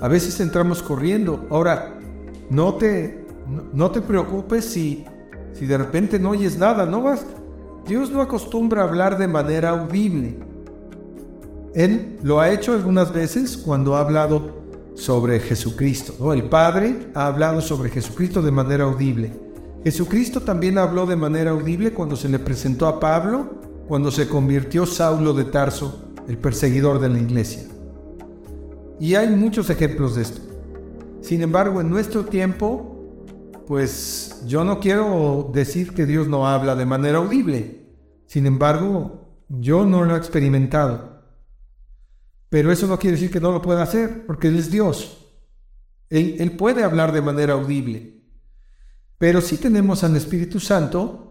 A 0.00 0.08
veces 0.08 0.38
entramos 0.40 0.82
corriendo. 0.82 1.46
Ahora, 1.50 1.98
no 2.50 2.74
te, 2.74 3.26
no, 3.72 3.90
te 3.90 4.00
preocupes 4.00 4.64
si, 4.64 5.04
si 5.52 5.66
de 5.66 5.78
repente 5.78 6.18
no 6.18 6.30
oyes 6.30 6.58
nada. 6.58 6.86
No 6.86 7.02
vas, 7.02 7.24
Dios 7.86 8.10
no 8.10 8.20
acostumbra 8.20 8.82
hablar 8.82 9.18
de 9.18 9.28
manera 9.28 9.70
audible. 9.70 10.38
Él 11.74 12.18
lo 12.22 12.40
ha 12.40 12.50
hecho 12.50 12.72
algunas 12.72 13.12
veces 13.12 13.56
cuando 13.56 13.96
ha 13.96 14.00
hablado 14.00 14.58
sobre 14.94 15.38
Jesucristo. 15.38 16.32
El 16.32 16.44
Padre 16.44 17.10
ha 17.14 17.26
hablado 17.26 17.60
sobre 17.60 17.90
Jesucristo 17.90 18.42
de 18.42 18.50
manera 18.50 18.84
audible. 18.84 19.32
Jesucristo 19.84 20.40
también 20.40 20.76
habló 20.76 21.06
de 21.06 21.16
manera 21.16 21.52
audible 21.52 21.92
cuando 21.92 22.16
se 22.16 22.28
le 22.28 22.38
presentó 22.38 22.88
a 22.88 22.98
Pablo, 22.98 23.57
cuando 23.88 24.10
se 24.10 24.28
convirtió 24.28 24.84
Saulo 24.84 25.32
de 25.32 25.46
Tarso, 25.46 26.12
el 26.28 26.36
perseguidor 26.36 27.00
de 27.00 27.08
la 27.08 27.18
iglesia. 27.18 27.62
Y 29.00 29.14
hay 29.14 29.28
muchos 29.28 29.70
ejemplos 29.70 30.14
de 30.14 30.22
esto. 30.22 30.42
Sin 31.22 31.40
embargo, 31.42 31.80
en 31.80 31.88
nuestro 31.88 32.26
tiempo, 32.26 33.64
pues 33.66 34.42
yo 34.46 34.64
no 34.64 34.78
quiero 34.78 35.50
decir 35.52 35.94
que 35.94 36.06
Dios 36.06 36.28
no 36.28 36.46
habla 36.46 36.76
de 36.76 36.86
manera 36.86 37.18
audible. 37.18 37.86
Sin 38.26 38.46
embargo, 38.46 39.28
yo 39.48 39.84
no 39.84 40.04
lo 40.04 40.14
he 40.14 40.18
experimentado. 40.18 41.22
Pero 42.48 42.72
eso 42.72 42.86
no 42.86 42.98
quiere 42.98 43.16
decir 43.16 43.30
que 43.30 43.40
no 43.40 43.52
lo 43.52 43.62
pueda 43.62 43.82
hacer, 43.82 44.26
porque 44.26 44.48
Él 44.48 44.56
es 44.56 44.70
Dios. 44.70 45.26
Él, 46.10 46.52
puede 46.52 46.82
hablar 46.82 47.12
de 47.12 47.20
manera 47.20 47.54
audible. 47.54 48.22
Pero 49.18 49.40
sí 49.40 49.58
tenemos 49.58 50.04
al 50.04 50.16
Espíritu 50.16 50.60
Santo 50.60 51.27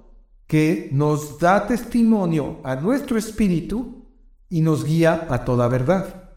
que 0.48 0.90
nos 0.94 1.40
da 1.40 1.68
testimonio 1.68 2.62
a 2.64 2.76
nuestro 2.78 3.18
espíritu 3.18 4.08
y 4.50 4.62
nos 4.62 4.86
guía 4.86 5.28
a 5.30 5.44
toda 5.44 5.68
verdad. 5.68 6.32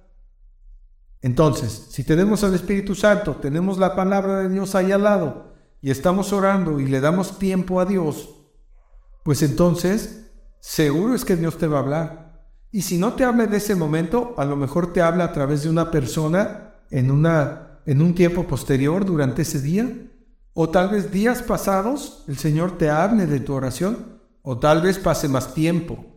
Entonces, 1.23 1.87
si 1.90 2.02
tenemos 2.02 2.43
al 2.43 2.55
Espíritu 2.55 2.95
Santo, 2.95 3.37
tenemos 3.37 3.79
la 3.79 3.95
palabra 3.95 4.40
de 4.40 4.49
Dios 4.49 4.75
ahí 4.75 4.90
al 4.90 5.05
lado 5.05 5.55
y 5.81 5.90
estamos 5.90 6.33
orando 6.33 6.81
y 6.81 6.87
le 6.87 7.00
damos 7.00 7.38
tiempo 7.38 7.81
a 7.81 7.85
Dios, 7.85 8.31
pues 9.23 9.43
entonces 9.43 10.33
seguro 10.61 11.14
es 11.14 11.25
que 11.25 11.37
Dios 11.37 11.57
te 11.57 11.67
va 11.67 11.79
a 11.79 11.83
hablar. 11.83 12.31
Y 12.73 12.83
si 12.83 12.99
no 12.99 13.14
te 13.14 13.25
habla 13.25 13.45
en 13.45 13.55
ese 13.55 13.75
momento, 13.75 14.35
a 14.38 14.45
lo 14.45 14.57
mejor 14.57 14.93
te 14.93 15.02
habla 15.02 15.25
a 15.25 15.33
través 15.33 15.62
de 15.62 15.71
una 15.71 15.90
persona 15.90 16.75
en, 16.90 17.11
una, 17.11 17.81
en 17.87 18.02
un 18.02 18.14
tiempo 18.14 18.47
posterior 18.47 19.05
durante 19.05 19.43
ese 19.43 19.61
día 19.61 20.10
o 20.54 20.71
tal 20.71 20.90
vez 20.90 21.11
días 21.11 21.42
pasados 21.42 22.25
el 22.28 22.38
Señor 22.38 22.78
te 22.78 22.90
hable 22.90 23.26
de 23.26 23.40
tu 23.40 23.54
oración, 23.54 24.21
o 24.42 24.59
tal 24.59 24.83
vez 24.83 24.99
pase 24.99 25.28
más 25.28 25.54
tiempo 25.54 26.11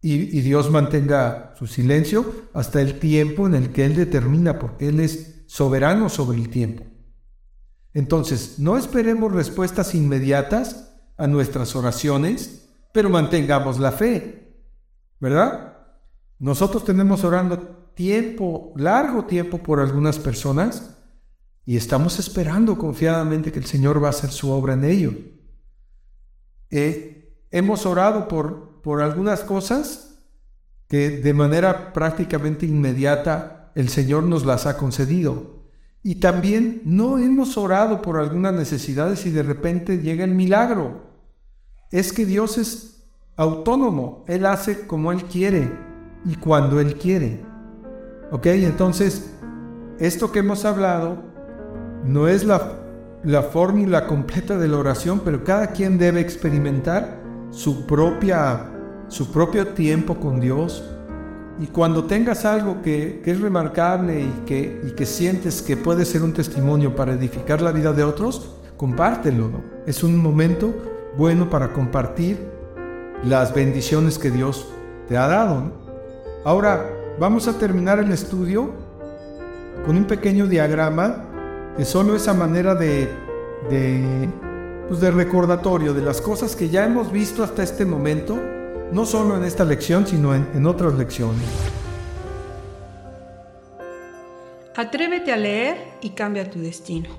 y, 0.00 0.40
Dios 0.42 0.70
mantenga 0.70 1.54
su 1.58 1.66
silencio 1.66 2.24
hasta 2.54 2.80
el 2.80 2.98
tiempo 3.00 3.46
en 3.46 3.54
el 3.54 3.72
que 3.72 3.84
Él 3.84 3.96
determina, 3.96 4.58
porque 4.58 4.88
Él 4.88 5.00
es 5.00 5.42
soberano 5.46 6.08
sobre 6.08 6.38
el 6.38 6.50
tiempo. 6.50 6.84
Entonces, 7.94 8.58
no 8.58 8.76
esperemos 8.76 9.32
respuestas 9.32 9.94
inmediatas 9.94 10.94
a 11.16 11.26
nuestras 11.26 11.74
oraciones, 11.74 12.68
pero 12.92 13.10
mantengamos 13.10 13.80
la 13.80 13.90
fe, 13.90 14.62
¿verdad? 15.18 15.78
Nosotros 16.38 16.84
tenemos 16.84 17.24
orando 17.24 17.58
tiempo, 17.94 18.72
largo 18.76 19.24
tiempo 19.24 19.58
por 19.58 19.80
algunas 19.80 20.20
personas, 20.20 20.96
y 21.68 21.76
estamos 21.76 22.18
esperando 22.18 22.78
confiadamente 22.78 23.52
que 23.52 23.58
el 23.58 23.66
Señor 23.66 24.02
va 24.02 24.06
a 24.06 24.10
hacer 24.12 24.30
su 24.30 24.50
obra 24.50 24.72
en 24.72 24.84
ello. 24.84 25.12
Eh, 26.70 27.44
hemos 27.50 27.84
orado 27.84 28.26
por, 28.26 28.80
por 28.80 29.02
algunas 29.02 29.40
cosas 29.40 30.18
que 30.88 31.10
de 31.10 31.34
manera 31.34 31.92
prácticamente 31.92 32.64
inmediata 32.64 33.70
el 33.74 33.90
Señor 33.90 34.22
nos 34.22 34.46
las 34.46 34.64
ha 34.64 34.78
concedido. 34.78 35.66
Y 36.02 36.14
también 36.14 36.80
no 36.86 37.18
hemos 37.18 37.58
orado 37.58 38.00
por 38.00 38.16
algunas 38.16 38.54
necesidades 38.54 39.26
y 39.26 39.30
de 39.30 39.42
repente 39.42 39.98
llega 39.98 40.24
el 40.24 40.34
milagro. 40.34 41.02
Es 41.90 42.14
que 42.14 42.24
Dios 42.24 42.56
es 42.56 43.04
autónomo, 43.36 44.24
Él 44.26 44.46
hace 44.46 44.86
como 44.86 45.12
Él 45.12 45.24
quiere 45.24 45.70
y 46.24 46.36
cuando 46.36 46.80
Él 46.80 46.94
quiere. 46.94 47.44
¿Ok? 48.32 48.46
Entonces, 48.46 49.34
esto 49.98 50.32
que 50.32 50.38
hemos 50.38 50.64
hablado 50.64 51.36
no 52.04 52.28
es 52.28 52.44
la, 52.44 52.72
la 53.24 53.42
fórmula 53.42 54.06
completa 54.06 54.58
de 54.58 54.68
la 54.68 54.78
oración, 54.78 55.20
pero 55.24 55.44
cada 55.44 55.68
quien 55.68 55.98
debe 55.98 56.20
experimentar 56.20 57.18
su 57.50 57.86
propia 57.86 58.72
su 59.08 59.32
propio 59.32 59.68
tiempo 59.68 60.16
con 60.16 60.38
Dios. 60.38 60.84
Y 61.58 61.66
cuando 61.66 62.04
tengas 62.04 62.44
algo 62.44 62.82
que, 62.82 63.22
es 63.24 63.40
remarcable 63.40 64.20
y 64.20 64.42
que, 64.46 64.80
y 64.86 64.92
que 64.92 65.06
sientes 65.06 65.60
que 65.60 65.76
puede 65.76 66.04
ser 66.04 66.22
un 66.22 66.32
testimonio 66.32 66.94
para 66.94 67.14
edificar 67.14 67.60
la 67.60 67.72
vida 67.72 67.92
de 67.92 68.04
otros, 68.04 68.54
compártelo. 68.76 69.50
Es 69.86 70.04
un 70.04 70.16
momento 70.16 70.72
bueno 71.16 71.50
para 71.50 71.72
compartir 71.72 72.38
las 73.24 73.52
bendiciones 73.52 74.18
que 74.18 74.30
Dios 74.30 74.68
te 75.08 75.16
ha 75.16 75.26
dado. 75.26 75.72
Ahora 76.44 76.88
vamos 77.18 77.48
a 77.48 77.58
terminar 77.58 77.98
el 77.98 78.12
estudio 78.12 78.70
con 79.84 79.96
un 79.96 80.04
pequeño 80.04 80.46
diagrama 80.46 81.24
que 81.78 81.84
solo 81.84 82.16
es 82.16 82.26
a 82.26 82.34
manera 82.34 82.74
de, 82.74 83.08
de, 83.70 84.28
pues 84.88 85.00
de 85.00 85.12
recordatorio 85.12 85.94
de 85.94 86.02
las 86.02 86.20
cosas 86.20 86.56
que 86.56 86.68
ya 86.68 86.84
hemos 86.84 87.12
visto 87.12 87.44
hasta 87.44 87.62
este 87.62 87.84
momento 87.84 88.36
no 88.90 89.06
solo 89.06 89.36
en 89.36 89.44
esta 89.44 89.64
lección, 89.64 90.04
sino 90.04 90.34
en, 90.34 90.66
otras 90.66 90.94
lecciones. 90.94 91.46
Atrévete 94.74 95.32
a 95.32 95.36
leer 95.36 95.76
y 96.00 96.10
cambia 96.10 96.50
tu 96.50 96.58
destino. 96.58 97.10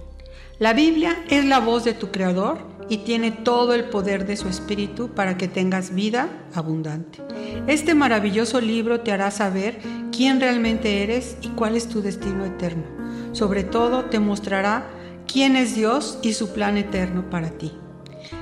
La 0.58 0.74
Biblia 0.74 1.24
es 1.30 1.46
la 1.46 1.60
voz 1.60 1.86
de 1.86 1.94
tu 1.94 2.12
Creador 2.12 2.58
y 2.90 2.98
tiene 3.00 3.32
todo 3.32 3.74
el 3.74 3.86
poder 3.86 4.26
de 4.26 4.36
su 4.36 4.50
Espíritu 4.50 5.10
para 5.10 5.38
que 5.38 5.48
tengas 5.48 5.96
vida 5.96 6.28
abundante. 6.54 7.20
Este 7.68 7.96
maravilloso 7.96 8.60
libro 8.60 9.00
te 9.02 9.14
hará 9.14 9.32
saber 9.32 9.80
quién 10.12 10.42
realmente 10.42 11.04
eres 11.04 11.38
y 11.42 11.50
cuál 11.50 11.78
es 11.78 11.88
tu 11.88 12.02
destino 12.02 12.46
eterno. 12.46 12.99
Sobre 13.32 13.64
todo 13.64 14.06
te 14.06 14.20
mostrará 14.20 14.88
quién 15.32 15.56
es 15.56 15.76
Dios 15.76 16.20
y 16.22 16.34
su 16.34 16.54
plan 16.54 16.78
eterno 16.78 17.30
para 17.30 17.52
ti. 17.52 17.72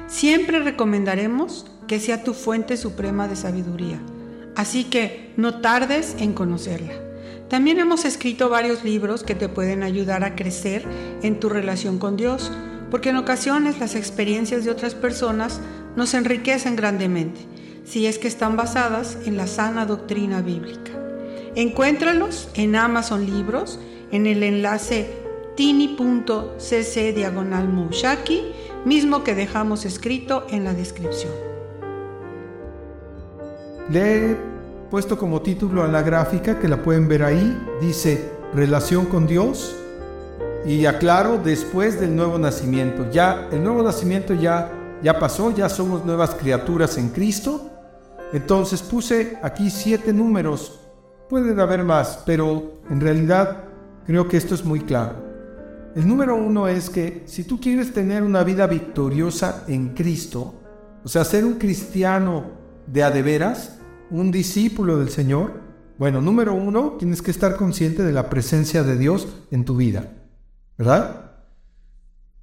Siempre 0.07 0.59
recomendaremos 0.59 1.65
que 1.87 1.99
sea 1.99 2.23
tu 2.23 2.33
fuente 2.33 2.77
suprema 2.77 3.27
de 3.27 3.35
sabiduría. 3.35 3.99
Así 4.55 4.85
que 4.85 5.33
no 5.37 5.61
tardes 5.61 6.15
en 6.19 6.33
conocerla. 6.33 6.93
También 7.49 7.79
hemos 7.79 8.05
escrito 8.05 8.49
varios 8.49 8.83
libros 8.83 9.23
que 9.23 9.35
te 9.35 9.47
pueden 9.47 9.83
ayudar 9.83 10.23
a 10.23 10.35
crecer 10.35 10.83
en 11.21 11.39
tu 11.39 11.47
relación 11.47 11.97
con 11.97 12.17
Dios, 12.17 12.51
porque 12.91 13.09
en 13.09 13.17
ocasiones 13.17 13.79
las 13.79 13.95
experiencias 13.95 14.65
de 14.65 14.71
otras 14.71 14.95
personas 14.95 15.61
nos 15.95 16.13
enriquecen 16.13 16.75
grandemente, 16.75 17.39
si 17.85 18.05
es 18.05 18.17
que 18.17 18.27
están 18.27 18.57
basadas 18.57 19.17
en 19.25 19.37
la 19.37 19.47
sana 19.47 19.85
doctrina 19.85 20.41
bíblica. 20.41 20.91
Encuéntralos 21.55 22.49
en 22.55 22.75
Amazon 22.75 23.25
Libros, 23.25 23.79
en 24.11 24.25
el 24.25 24.43
enlace 24.43 25.09
tini.cc 25.55 27.13
diagonal 27.13 27.67
mismo 28.85 29.23
que 29.23 29.35
dejamos 29.35 29.85
escrito 29.85 30.45
en 30.49 30.63
la 30.63 30.73
descripción. 30.73 31.31
Le 33.89 34.31
he 34.31 34.37
puesto 34.89 35.17
como 35.17 35.41
título 35.41 35.83
a 35.83 35.87
la 35.87 36.01
gráfica, 36.01 36.59
que 36.59 36.67
la 36.67 36.81
pueden 36.83 37.07
ver 37.07 37.23
ahí, 37.23 37.57
dice 37.81 38.29
relación 38.53 39.05
con 39.05 39.27
Dios 39.27 39.75
y 40.65 40.85
aclaro 40.85 41.37
después 41.37 41.99
del 41.99 42.15
nuevo 42.15 42.37
nacimiento. 42.37 43.09
Ya 43.11 43.47
el 43.51 43.63
nuevo 43.63 43.83
nacimiento 43.83 44.33
ya 44.33 44.71
ya 45.01 45.19
pasó, 45.19 45.51
ya 45.51 45.69
somos 45.69 46.05
nuevas 46.05 46.33
criaturas 46.35 46.97
en 46.97 47.09
Cristo. 47.09 47.69
Entonces 48.33 48.81
puse 48.81 49.37
aquí 49.41 49.69
siete 49.69 50.11
números. 50.11 50.79
Pueden 51.29 51.59
haber 51.59 51.83
más, 51.83 52.23
pero 52.25 52.73
en 52.89 52.99
realidad 52.99 53.65
creo 54.07 54.27
que 54.27 54.37
esto 54.37 54.55
es 54.55 54.63
muy 54.63 54.79
claro. 54.79 55.27
El 55.95 56.07
número 56.07 56.35
uno 56.35 56.67
es 56.67 56.89
que 56.89 57.23
si 57.25 57.43
tú 57.43 57.59
quieres 57.59 57.93
tener 57.93 58.23
una 58.23 58.43
vida 58.43 58.65
victoriosa 58.65 59.65
en 59.67 59.89
Cristo, 59.89 60.55
o 61.03 61.09
sea, 61.09 61.25
ser 61.25 61.43
un 61.43 61.55
cristiano 61.55 62.51
de 62.87 63.03
a 63.03 63.11
de 63.11 63.21
veras, 63.21 63.79
un 64.09 64.31
discípulo 64.31 64.97
del 64.97 65.09
Señor, 65.09 65.61
bueno, 65.97 66.21
número 66.21 66.53
uno, 66.53 66.95
tienes 66.97 67.21
que 67.21 67.31
estar 67.31 67.57
consciente 67.57 68.03
de 68.03 68.13
la 68.13 68.29
presencia 68.29 68.83
de 68.83 68.97
Dios 68.97 69.27
en 69.51 69.65
tu 69.65 69.75
vida, 69.75 70.13
¿verdad? 70.77 71.31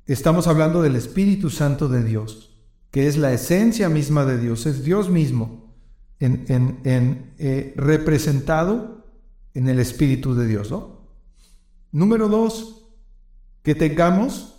Estamos 0.07 0.46
hablando 0.48 0.83
del 0.83 0.96
Espíritu 0.96 1.48
Santo 1.48 1.88
de 1.88 2.05
Dios, 2.05 2.61
que 2.90 3.07
es 3.07 3.16
la 3.16 3.33
esencia 3.33 3.88
misma 3.88 4.27
de 4.27 4.38
Dios, 4.38 4.66
es 4.66 4.85
Dios 4.85 5.09
mismo 5.09 5.72
en, 6.18 6.44
eh, 7.38 7.72
representado 7.77 9.07
en 9.55 9.68
el 9.68 9.79
Espíritu 9.79 10.35
de 10.35 10.46
Dios, 10.46 10.70
¿no? 10.70 10.93
Número 11.94 12.28
dos, 12.28 12.88
que 13.62 13.76
tengamos 13.76 14.57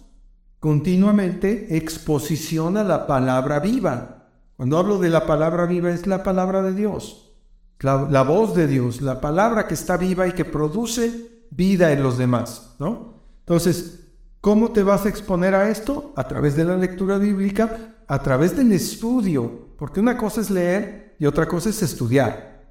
continuamente 0.61 1.75
exposición 1.75 2.77
a 2.77 2.83
la 2.85 3.07
palabra 3.07 3.59
viva. 3.59 4.29
Cuando 4.55 4.77
hablo 4.77 4.99
de 4.99 5.09
la 5.09 5.25
palabra 5.25 5.65
viva 5.65 5.89
es 5.89 6.07
la 6.07 6.23
palabra 6.23 6.61
de 6.61 6.73
Dios, 6.73 7.33
la, 7.81 8.21
voz 8.21 8.55
de 8.55 8.67
Dios, 8.67 9.01
la 9.01 9.19
palabra 9.19 9.67
que 9.67 9.73
está 9.73 9.97
viva 9.97 10.25
y 10.29 10.31
que 10.31 10.45
produce 10.45 11.43
vida 11.51 11.91
en 11.91 12.03
los 12.03 12.17
demás, 12.17 12.73
¿no? 12.79 13.15
Entonces, 13.39 14.07
¿cómo 14.39 14.71
te 14.71 14.83
vas 14.83 15.05
a 15.05 15.09
exponer 15.09 15.55
a 15.55 15.69
esto? 15.69 16.13
A 16.15 16.29
través 16.29 16.55
de 16.55 16.63
la 16.63 16.77
lectura 16.77 17.17
bíblica, 17.17 17.97
a 18.07 18.23
través 18.23 18.55
del 18.55 18.71
estudio, 18.71 19.75
porque 19.77 19.99
una 19.99 20.17
cosa 20.17 20.39
es 20.39 20.49
leer 20.49 21.17
y 21.19 21.25
otra 21.25 21.49
cosa 21.49 21.67
es 21.67 21.83
estudiar. 21.83 22.63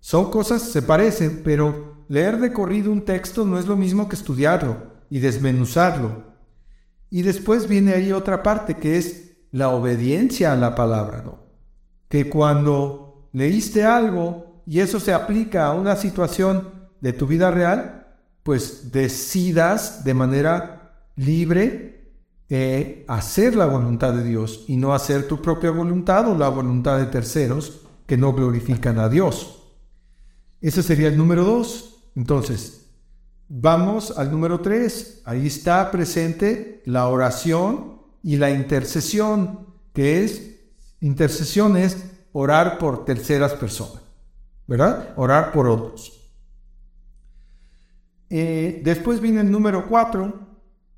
Son 0.00 0.32
cosas, 0.32 0.62
se 0.62 0.82
parecen, 0.82 1.42
pero 1.44 1.99
leer 2.10 2.40
de 2.40 2.52
corrido 2.52 2.90
un 2.90 3.04
texto 3.04 3.44
no 3.46 3.56
es 3.56 3.66
lo 3.66 3.76
mismo 3.76 4.08
que 4.08 4.16
estudiarlo 4.16 4.78
y 5.10 5.20
desmenuzarlo. 5.20 6.24
Y 7.08 7.22
después 7.22 7.68
viene 7.68 7.92
ahí 7.92 8.10
otra 8.10 8.42
parte 8.42 8.74
que 8.74 8.98
es 8.98 9.36
la 9.52 9.68
obediencia 9.68 10.52
a 10.52 10.56
la 10.56 10.74
palabra, 10.74 11.22
¿no? 11.22 11.38
Que 12.08 12.28
cuando 12.28 13.28
leíste 13.32 13.84
algo 13.84 14.60
y 14.66 14.80
eso 14.80 14.98
se 14.98 15.12
aplica 15.12 15.66
a 15.66 15.74
una 15.74 15.94
situación 15.94 16.90
de 17.00 17.12
tu 17.12 17.28
vida 17.28 17.52
real, 17.52 18.08
pues 18.42 18.90
decidas 18.90 20.02
de 20.02 20.14
manera 20.14 21.06
libre 21.14 22.16
eh, 22.48 23.04
hacer 23.06 23.54
la 23.54 23.66
voluntad 23.66 24.14
de 24.14 24.24
Dios 24.24 24.64
y 24.66 24.76
no 24.76 24.94
hacer 24.94 25.28
tu 25.28 25.40
propia 25.40 25.70
voluntad 25.70 26.28
o 26.28 26.36
la 26.36 26.48
voluntad 26.48 26.98
de 26.98 27.06
terceros 27.06 27.82
que 28.04 28.16
no 28.16 28.32
glorifican 28.32 28.98
a 28.98 29.08
Dios. 29.08 29.62
Ese 30.60 30.82
sería 30.82 31.06
el 31.06 31.16
número 31.16 31.44
dos. 31.44 31.89
Entonces, 32.16 32.86
vamos 33.48 34.16
al 34.16 34.30
número 34.30 34.60
tres. 34.60 35.22
Ahí 35.24 35.46
está 35.46 35.90
presente 35.90 36.82
la 36.86 37.08
oración 37.08 38.00
y 38.22 38.36
la 38.36 38.50
intercesión, 38.50 39.66
que 39.92 40.24
es, 40.24 40.60
intercesión 41.00 41.76
es 41.76 42.04
orar 42.32 42.78
por 42.78 43.04
terceras 43.04 43.54
personas, 43.54 44.02
¿verdad? 44.66 45.14
Orar 45.16 45.52
por 45.52 45.68
otros. 45.68 46.20
Eh, 48.28 48.80
después 48.84 49.20
viene 49.20 49.40
el 49.40 49.50
número 49.50 49.88
cuatro, 49.88 50.46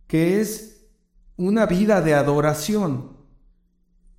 que 0.06 0.40
es 0.40 0.86
una 1.36 1.66
vida 1.66 2.02
de 2.02 2.14
adoración. 2.14 3.16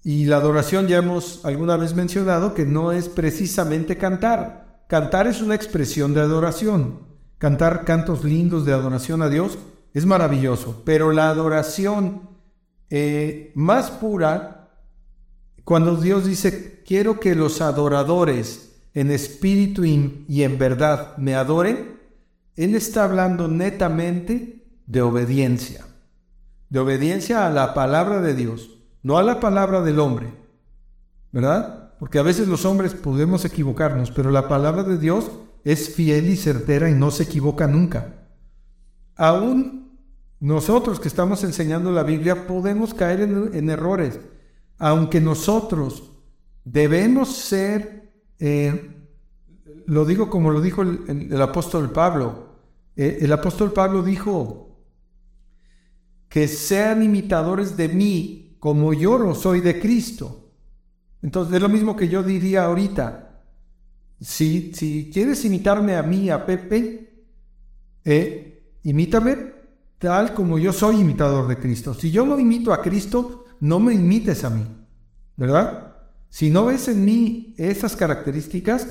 Y 0.03 0.25
la 0.25 0.37
adoración 0.37 0.87
ya 0.87 0.97
hemos 0.97 1.45
alguna 1.45 1.77
vez 1.77 1.93
mencionado 1.93 2.53
que 2.53 2.65
no 2.65 2.91
es 2.91 3.07
precisamente 3.07 3.97
cantar. 3.97 4.72
Cantar 4.93 5.25
es 5.25 5.41
una 5.41 5.55
expresión 5.55 6.13
de 6.13 6.21
adoración. 6.21 6.99
Cantar 7.39 7.83
cantos 7.83 8.23
lindos 8.23 8.63
de 8.63 8.73
adoración 8.73 9.23
a 9.23 9.27
Dios 9.27 9.57
es 9.91 10.05
maravilloso, 10.05 10.83
pero 10.85 11.11
la 11.11 11.29
adoración 11.29 12.29
eh, 12.91 13.51
más 13.55 13.89
pura 13.89 14.69
cuando 15.63 15.95
Dios 15.95 16.27
dice, 16.27 16.83
quiero 16.85 17.19
que 17.19 17.33
los 17.33 17.59
adoradores 17.59 18.83
en 18.93 19.09
espíritu 19.09 19.83
y 19.83 20.43
en 20.43 20.59
verdad 20.59 21.17
me 21.17 21.33
adoren, 21.33 21.99
Él 22.55 22.75
está 22.75 23.05
hablando 23.05 23.47
netamente 23.47 24.63
de 24.85 25.01
obediencia, 25.01 25.87
de 26.69 26.79
obediencia 26.79 27.47
a 27.47 27.49
la 27.49 27.73
palabra 27.73 28.21
de 28.21 28.35
Dios, 28.35 28.69
no 29.01 29.17
a 29.17 29.23
la 29.23 29.39
palabra 29.39 29.81
del 29.81 29.99
hombre, 29.99 30.27
¿verdad? 31.31 31.82
Porque 32.03 32.19
a 32.19 32.23
veces 32.23 32.49
los 32.49 32.65
hombres 32.65 32.95
podemos 32.95 33.45
equivocarnos, 33.45 34.11
pero 34.11 34.29
la 34.29 34.49
palabra 34.49 34.83
de 34.83 34.97
Dios 34.97 35.31
es 35.63 35.95
fiel 35.95 36.27
y 36.27 36.35
certera 36.35 36.89
y 36.89 36.93
no 36.93 37.11
se 37.11 37.23
equivoca 37.23 37.65
nunca. 37.65 38.27
Aún 39.15 39.97
nosotros 40.41 40.99
que 40.99 41.07
estamos 41.07 41.45
enseñando 41.45 41.93
la 41.93 42.03
Biblia 42.03 42.45
podemos 42.45 42.93
caer 42.93 43.21
en, 43.21 43.69
errores, 43.69 44.19
aunque 44.79 45.21
nosotros 45.21 46.11
debemos 46.65 47.37
ser, 47.37 48.11
eh, 48.37 48.97
lo 49.85 50.03
digo 50.03 50.29
como 50.29 50.51
lo 50.51 50.59
dijo 50.59 50.81
el, 50.81 51.41
apóstol 51.41 51.89
Pablo. 51.91 52.49
Eh, 52.97 53.19
el 53.21 53.31
apóstol 53.31 53.71
Pablo 53.71 54.03
dijo 54.03 54.77
que 56.27 56.49
sean 56.49 57.01
imitadores 57.01 57.77
de 57.77 57.87
mí 57.87 58.57
como 58.59 58.91
yo 58.91 59.17
lo 59.17 59.35
soy 59.35 59.61
de 59.61 59.79
Cristo. 59.79 60.42
Entonces 61.23 61.55
es 61.55 61.61
lo 61.61 61.69
mismo 61.69 61.95
que 61.95 62.09
yo 62.09 62.21
diría 62.21 62.65
ahorita. 62.65 63.41
Si, 64.19 64.73
si 64.73 65.09
quieres 65.11 65.43
imitarme 65.45 65.95
a 65.95 66.03
mí, 66.03 66.29
a 66.29 66.45
Pepe, 66.45 67.25
eh, 68.03 68.77
imítame 68.83 69.53
tal 69.97 70.33
como 70.33 70.59
yo 70.59 70.73
soy 70.73 70.99
imitador 70.99 71.47
de 71.47 71.57
Cristo. 71.57 71.93
Si 71.93 72.11
yo 72.11 72.25
no 72.25 72.37
imito 72.37 72.73
a 72.73 72.81
Cristo, 72.81 73.45
no 73.61 73.79
me 73.79 73.93
imites 73.93 74.43
a 74.43 74.49
mí, 74.49 74.65
¿verdad? 75.37 75.95
Si 76.29 76.49
no 76.49 76.65
ves 76.65 76.89
en 76.89 77.05
mí 77.05 77.53
esas 77.57 77.95
características, 77.95 78.87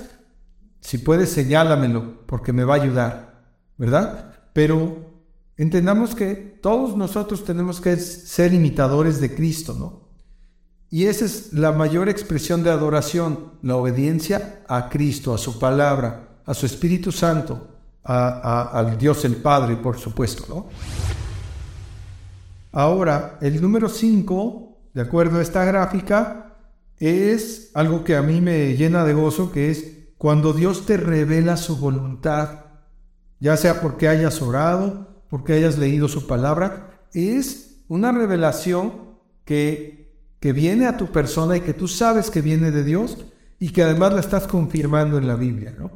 si 0.80 0.98
puedes 0.98 1.30
señálamelo, 1.30 2.26
porque 2.26 2.54
me 2.54 2.64
va 2.64 2.74
a 2.74 2.82
ayudar, 2.82 3.44
¿verdad? 3.76 4.34
Pero 4.54 5.12
entendamos 5.58 6.14
que 6.14 6.34
todos 6.34 6.96
nosotros 6.96 7.44
tenemos 7.44 7.80
que 7.80 7.96
ser 7.96 8.54
imitadores 8.54 9.20
de 9.20 9.34
Cristo, 9.34 9.74
¿no? 9.78 10.01
Y 10.92 11.06
esa 11.06 11.24
es 11.24 11.54
la 11.54 11.72
mayor 11.72 12.10
expresión 12.10 12.62
de 12.62 12.68
adoración, 12.68 13.54
la 13.62 13.76
obediencia 13.76 14.62
a 14.68 14.90
Cristo, 14.90 15.32
a 15.32 15.38
su 15.38 15.58
palabra, 15.58 16.40
a 16.44 16.52
su 16.52 16.66
Espíritu 16.66 17.10
Santo, 17.10 17.66
al 18.04 18.98
Dios 18.98 19.24
el 19.24 19.36
Padre, 19.36 19.76
por 19.76 19.96
supuesto, 19.96 20.44
¿no? 20.50 20.66
Ahora, 22.72 23.38
el 23.40 23.62
número 23.62 23.88
5, 23.88 24.76
de 24.92 25.00
acuerdo 25.00 25.38
a 25.38 25.42
esta 25.42 25.64
gráfica, 25.64 26.58
es 26.98 27.70
algo 27.72 28.04
que 28.04 28.14
a 28.14 28.20
mí 28.20 28.42
me 28.42 28.76
llena 28.76 29.02
de 29.06 29.14
gozo, 29.14 29.50
que 29.50 29.70
es 29.70 30.10
cuando 30.18 30.52
Dios 30.52 30.84
te 30.84 30.98
revela 30.98 31.56
su 31.56 31.78
voluntad, 31.78 32.66
ya 33.40 33.56
sea 33.56 33.80
porque 33.80 34.08
hayas 34.08 34.42
orado, 34.42 35.24
porque 35.30 35.54
hayas 35.54 35.78
leído 35.78 36.06
su 36.06 36.26
palabra, 36.26 37.06
es 37.14 37.82
una 37.88 38.12
revelación 38.12 38.92
que, 39.46 40.01
que 40.42 40.52
viene 40.52 40.88
a 40.88 40.96
tu 40.96 41.06
persona 41.12 41.56
y 41.56 41.60
que 41.60 41.72
tú 41.72 41.86
sabes 41.86 42.28
que 42.28 42.42
viene 42.42 42.72
de 42.72 42.82
Dios 42.82 43.16
y 43.60 43.70
que 43.70 43.84
además 43.84 44.12
la 44.12 44.18
estás 44.18 44.48
confirmando 44.48 45.16
en 45.16 45.28
la 45.28 45.36
Biblia, 45.36 45.72
¿no? 45.78 45.92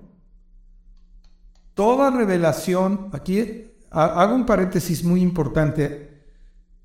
Toda 1.75 2.13
revelación, 2.13 3.11
aquí 3.13 3.73
hago 3.91 4.37
un 4.37 4.47
paréntesis 4.47 5.03
muy 5.03 5.21
importante, 5.21 6.23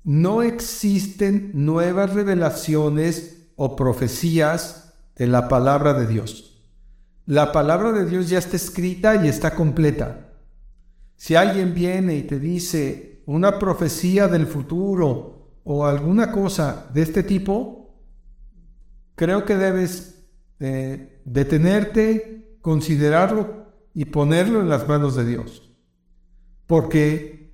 no 0.02 0.42
existen 0.42 1.52
nuevas 1.54 2.12
revelaciones 2.12 3.46
o 3.54 3.76
profecías 3.76 4.94
de 5.14 5.28
la 5.28 5.46
palabra 5.46 5.94
de 5.94 6.08
Dios. 6.08 6.64
La 7.26 7.52
palabra 7.52 7.92
de 7.92 8.06
Dios 8.06 8.28
ya 8.28 8.38
está 8.38 8.56
escrita 8.56 9.24
y 9.24 9.28
está 9.28 9.54
completa. 9.54 10.32
Si 11.14 11.36
alguien 11.36 11.74
viene 11.74 12.16
y 12.16 12.24
te 12.24 12.40
dice 12.40 13.22
una 13.24 13.60
profecía 13.60 14.26
del 14.26 14.48
futuro 14.48 15.41
o 15.64 15.86
alguna 15.86 16.32
cosa 16.32 16.88
de 16.92 17.02
este 17.02 17.22
tipo, 17.22 17.94
creo 19.14 19.44
que 19.44 19.56
debes 19.56 20.26
eh, 20.60 21.20
detenerte, 21.24 22.58
considerarlo 22.60 23.66
y 23.94 24.06
ponerlo 24.06 24.60
en 24.60 24.68
las 24.68 24.88
manos 24.88 25.16
de 25.16 25.24
Dios. 25.24 25.70
Porque 26.66 27.52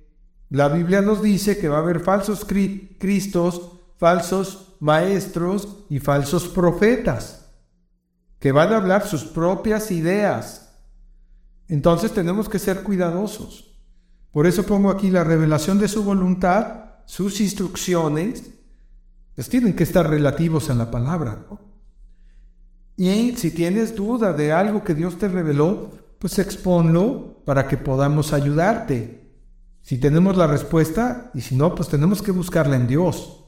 la 0.49 0.69
Biblia 0.69 1.01
nos 1.01 1.21
dice 1.21 1.57
que 1.57 1.69
va 1.69 1.77
a 1.77 1.81
haber 1.81 1.99
falsos 1.99 2.45
cristos, 2.45 3.71
falsos 3.97 4.75
maestros 4.79 5.85
y 5.89 5.99
falsos 5.99 6.47
profetas, 6.47 7.51
que 8.39 8.51
van 8.51 8.71
a 8.73 8.77
hablar 8.77 9.05
sus 9.05 9.25
propias 9.25 9.91
ideas. 9.91 10.73
Entonces 11.67 12.13
tenemos 12.13 12.49
que 12.49 12.57
ser 12.57 12.81
cuidadosos. 12.83 13.77
Por 14.31 14.47
eso 14.47 14.63
pongo 14.63 14.89
aquí 14.89 15.11
la 15.11 15.23
revelación 15.23 15.79
de 15.79 15.87
su 15.87 16.03
voluntad, 16.03 16.88
sus 17.09 17.41
instrucciones, 17.41 18.51
pues 19.33 19.49
tienen 19.49 19.73
que 19.73 19.81
estar 19.81 20.07
relativos 20.07 20.69
a 20.69 20.75
la 20.75 20.91
palabra. 20.91 21.43
Y 22.95 23.35
si 23.35 23.49
tienes 23.49 23.95
duda 23.95 24.31
de 24.31 24.51
algo 24.51 24.83
que 24.83 24.93
Dios 24.93 25.17
te 25.17 25.27
reveló, 25.27 25.89
pues 26.19 26.37
exponlo 26.37 27.41
para 27.45 27.67
que 27.67 27.77
podamos 27.77 28.31
ayudarte. 28.31 29.27
Si 29.81 29.97
tenemos 29.97 30.37
la 30.37 30.45
respuesta 30.45 31.31
y 31.33 31.41
si 31.41 31.55
no, 31.55 31.73
pues 31.73 31.89
tenemos 31.89 32.21
que 32.21 32.29
buscarla 32.29 32.75
en 32.75 32.85
Dios, 32.85 33.43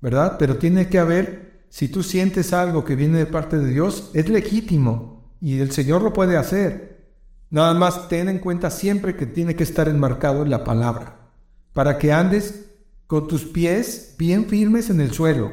¿verdad? 0.00 0.34
Pero 0.36 0.56
tiene 0.56 0.88
que 0.88 0.98
haber, 0.98 1.64
si 1.68 1.86
tú 1.86 2.02
sientes 2.02 2.52
algo 2.52 2.84
que 2.84 2.96
viene 2.96 3.18
de 3.18 3.26
parte 3.26 3.56
de 3.56 3.70
Dios, 3.70 4.10
es 4.14 4.28
legítimo 4.28 5.36
y 5.40 5.60
el 5.60 5.70
Señor 5.70 6.02
lo 6.02 6.12
puede 6.12 6.36
hacer. 6.36 7.14
Nada 7.50 7.72
más 7.72 8.08
ten 8.08 8.28
en 8.28 8.40
cuenta 8.40 8.68
siempre 8.68 9.14
que 9.14 9.26
tiene 9.26 9.54
que 9.54 9.62
estar 9.62 9.88
enmarcado 9.88 10.42
en 10.42 10.50
la 10.50 10.64
palabra, 10.64 11.30
para 11.72 11.98
que 11.98 12.12
andes 12.12 12.65
con 13.06 13.28
tus 13.28 13.44
pies 13.44 14.14
bien 14.18 14.46
firmes 14.46 14.90
en 14.90 15.00
el 15.00 15.12
suelo, 15.12 15.52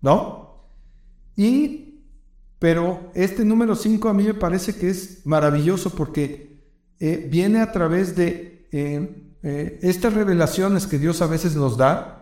¿no? 0.00 0.64
Y 1.36 1.86
pero 2.58 3.10
este 3.14 3.44
número 3.44 3.74
5 3.74 4.08
a 4.08 4.14
mí 4.14 4.24
me 4.24 4.34
parece 4.34 4.74
que 4.74 4.88
es 4.88 5.26
maravilloso 5.26 5.90
porque 5.90 6.62
eh, 6.98 7.28
viene 7.30 7.60
a 7.60 7.70
través 7.70 8.16
de 8.16 8.66
eh, 8.72 9.34
eh, 9.42 9.78
estas 9.82 10.14
revelaciones 10.14 10.86
que 10.86 10.98
Dios 10.98 11.20
a 11.20 11.26
veces 11.26 11.54
nos 11.54 11.76
da, 11.76 12.12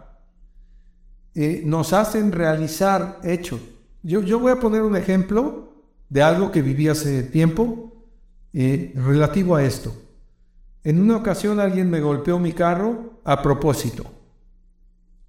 nos 1.64 1.92
hacen 1.92 2.30
realizar 2.30 3.18
hechos. 3.24 3.60
Yo, 4.02 4.22
yo 4.22 4.38
voy 4.38 4.52
a 4.52 4.60
poner 4.60 4.82
un 4.82 4.96
ejemplo 4.96 5.82
de 6.08 6.22
algo 6.22 6.52
que 6.52 6.62
viví 6.62 6.86
hace 6.86 7.24
tiempo 7.24 7.92
relativo 8.52 9.56
a 9.56 9.64
esto. 9.64 9.92
En 10.84 11.00
una 11.00 11.16
ocasión 11.16 11.58
alguien 11.58 11.90
me 11.90 12.00
golpeó 12.00 12.38
mi 12.38 12.52
carro 12.52 13.20
a 13.24 13.42
propósito, 13.42 14.04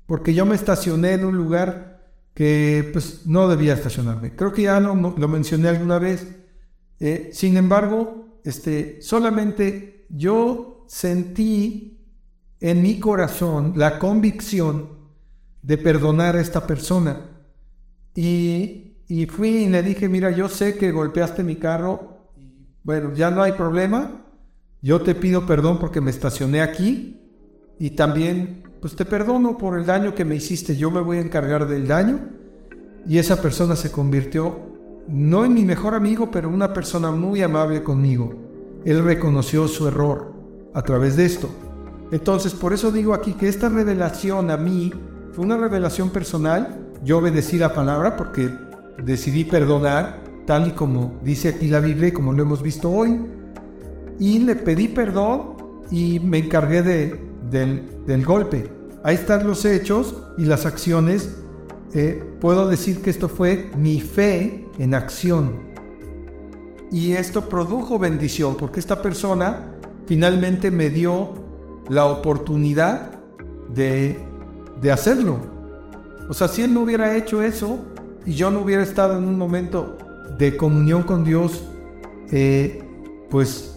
porque 0.06 0.34
yo 0.34 0.46
me 0.46 0.56
estacioné 0.56 1.13
en 1.13 1.26
un 1.26 1.36
lugar 1.36 1.96
que 2.34 2.89
pues 2.91 3.26
no 3.26 3.48
debía 3.48 3.74
estacionarme. 3.74 4.36
Creo 4.36 4.52
que 4.52 4.63
ya 4.63 4.80
lo, 4.80 4.96
mencioné 4.96 5.70
alguna 5.70 6.00
vez. 6.00 6.28
Eh, 7.00 7.30
sin 7.34 7.58
embargo, 7.58 8.39
este, 8.44 9.02
solamente 9.02 10.06
yo 10.10 10.86
sentí 10.88 12.06
en 12.60 12.82
mi 12.82 13.00
corazón 13.00 13.74
la 13.76 14.00
convicción 14.00 14.89
de 15.62 15.78
perdonar 15.78 16.36
a 16.36 16.41
esta 16.41 16.68
persona. 16.68 17.22
Y, 18.13 18.98
y 19.08 19.26
fui 19.26 19.50
y 19.50 19.70
le 19.70 19.82
dije, 19.82 20.10
mira, 20.10 20.32
yo 20.32 20.50
sé 20.50 20.78
que 20.78 20.91
golpeaste 20.91 21.44
mi 21.44 21.56
carro, 21.56 22.32
bueno, 22.84 23.13
ya 23.13 23.32
no 23.32 23.41
hay 23.41 23.54
problema, 23.54 24.26
yo 24.82 25.02
te 25.02 25.15
pido 25.15 25.46
perdón 25.48 25.80
porque 25.80 26.02
me 26.02 26.12
estacioné 26.12 26.62
aquí 26.62 27.20
y 27.80 27.91
también 27.91 28.63
pues 28.82 28.96
te 28.96 29.06
perdono 29.06 29.58
por 29.58 29.78
el 29.78 29.86
daño 29.86 30.14
que 30.14 30.26
me 30.26 30.36
hiciste, 30.36 30.76
yo 30.76 30.92
me 30.92 31.02
voy 31.02 31.18
a 31.18 31.22
encargar 31.22 31.68
del 31.68 31.88
daño. 31.88 32.20
Y 33.08 33.18
esa 33.20 33.42
persona 33.42 33.76
se 33.76 33.92
convirtió 33.92 34.76
no 35.08 35.46
en 35.46 35.54
mi 35.54 35.64
mejor 35.64 35.94
amigo, 35.94 36.32
pero 36.32 36.50
una 36.50 36.74
persona 36.74 37.12
muy 37.12 37.42
amable 37.42 37.84
conmigo. 37.84 38.34
Él 38.86 39.04
reconoció 39.04 39.68
su 39.68 39.88
error 39.88 40.34
a 40.74 40.82
través 40.82 41.16
de 41.16 41.26
esto. 41.26 41.50
Entonces, 42.12 42.54
por 42.54 42.74
eso 42.74 42.92
digo 42.92 43.14
aquí 43.14 43.34
que 43.34 43.48
esta 43.48 43.70
revelación 43.70 44.52
a 44.52 44.58
mí 44.58 44.92
fue 45.32 45.46
una 45.46 45.58
revelación 45.58 46.10
personal. 46.10 46.92
Yo 47.04 47.20
obedecí 47.20 47.58
la 47.58 47.74
palabra 47.74 48.16
porque 48.16 48.50
decidí 49.04 49.44
perdonar, 49.44 50.24
tal 50.46 50.68
y 50.68 50.72
como 50.72 51.20
dice 51.24 51.50
aquí 51.50 51.68
la 51.68 51.80
Biblia 51.80 52.14
como 52.14 52.34
lo 52.34 52.44
hemos 52.44 52.62
visto 52.62 52.92
hoy. 52.92 53.20
Y 54.20 54.40
le 54.40 54.56
pedí 54.56 54.88
perdón 54.88 55.56
y 55.92 56.20
me 56.20 56.40
encargué 56.40 56.82
de, 56.82 57.20
del, 57.56 58.26
golpe. 58.26 58.70
Ahí 59.04 59.15
están 59.15 59.48
los 59.48 59.65
hechos 59.65 60.15
y 60.38 60.46
las 60.46 60.65
acciones. 60.65 61.36
Eh, 61.94 62.24
puedo 62.41 62.68
decir 62.68 63.02
que 63.02 63.10
esto 63.10 63.30
fue 63.30 63.72
mi 63.78 64.02
fe 64.02 64.68
en 64.78 64.94
acción. 64.94 65.74
Y 66.91 67.13
esto 67.13 67.50
produjo 67.50 67.98
bendición 67.98 68.56
porque 68.58 68.80
esta 68.80 69.02
persona 69.02 69.74
finalmente 70.06 70.72
me 70.72 70.89
dio 70.89 71.34
la 71.89 72.06
oportunidad 72.06 73.12
de, 73.74 74.20
de 74.82 74.91
hacerlo. 74.91 75.39
O 76.30 76.34
sea, 76.34 76.48
si 76.48 76.63
él 76.63 76.74
no 76.74 76.82
hubiera 76.82 77.15
hecho 77.15 77.41
eso 77.41 77.80
y 78.26 78.34
yo 78.34 78.50
no 78.50 78.62
hubiera 78.62 78.84
estado 78.84 79.18
en 79.18 79.26
un 79.26 79.38
momento 79.38 79.98
de 80.38 80.58
comunión 80.58 81.04
con 81.04 81.24
Dios, 81.24 81.63
eh, 82.32 82.84
pues 83.30 83.76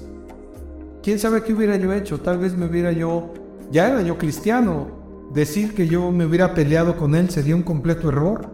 quién 1.02 1.18
sabe 1.18 1.42
qué 1.42 1.52
hubiera 1.52 1.76
yo 1.76 1.92
hecho. 1.92 2.20
Tal 2.20 2.38
vez 2.38 2.56
me 2.56 2.66
hubiera 2.66 2.92
yo, 2.92 3.32
ya 3.70 3.88
era 3.88 4.02
yo 4.02 4.18
cristiano, 4.18 4.98
Decir 5.32 5.74
que 5.74 5.86
yo 5.86 6.10
me 6.10 6.24
hubiera 6.24 6.54
peleado 6.54 6.96
con 6.96 7.14
él 7.14 7.28
sería 7.28 7.54
un 7.54 7.62
completo 7.62 8.08
error, 8.08 8.50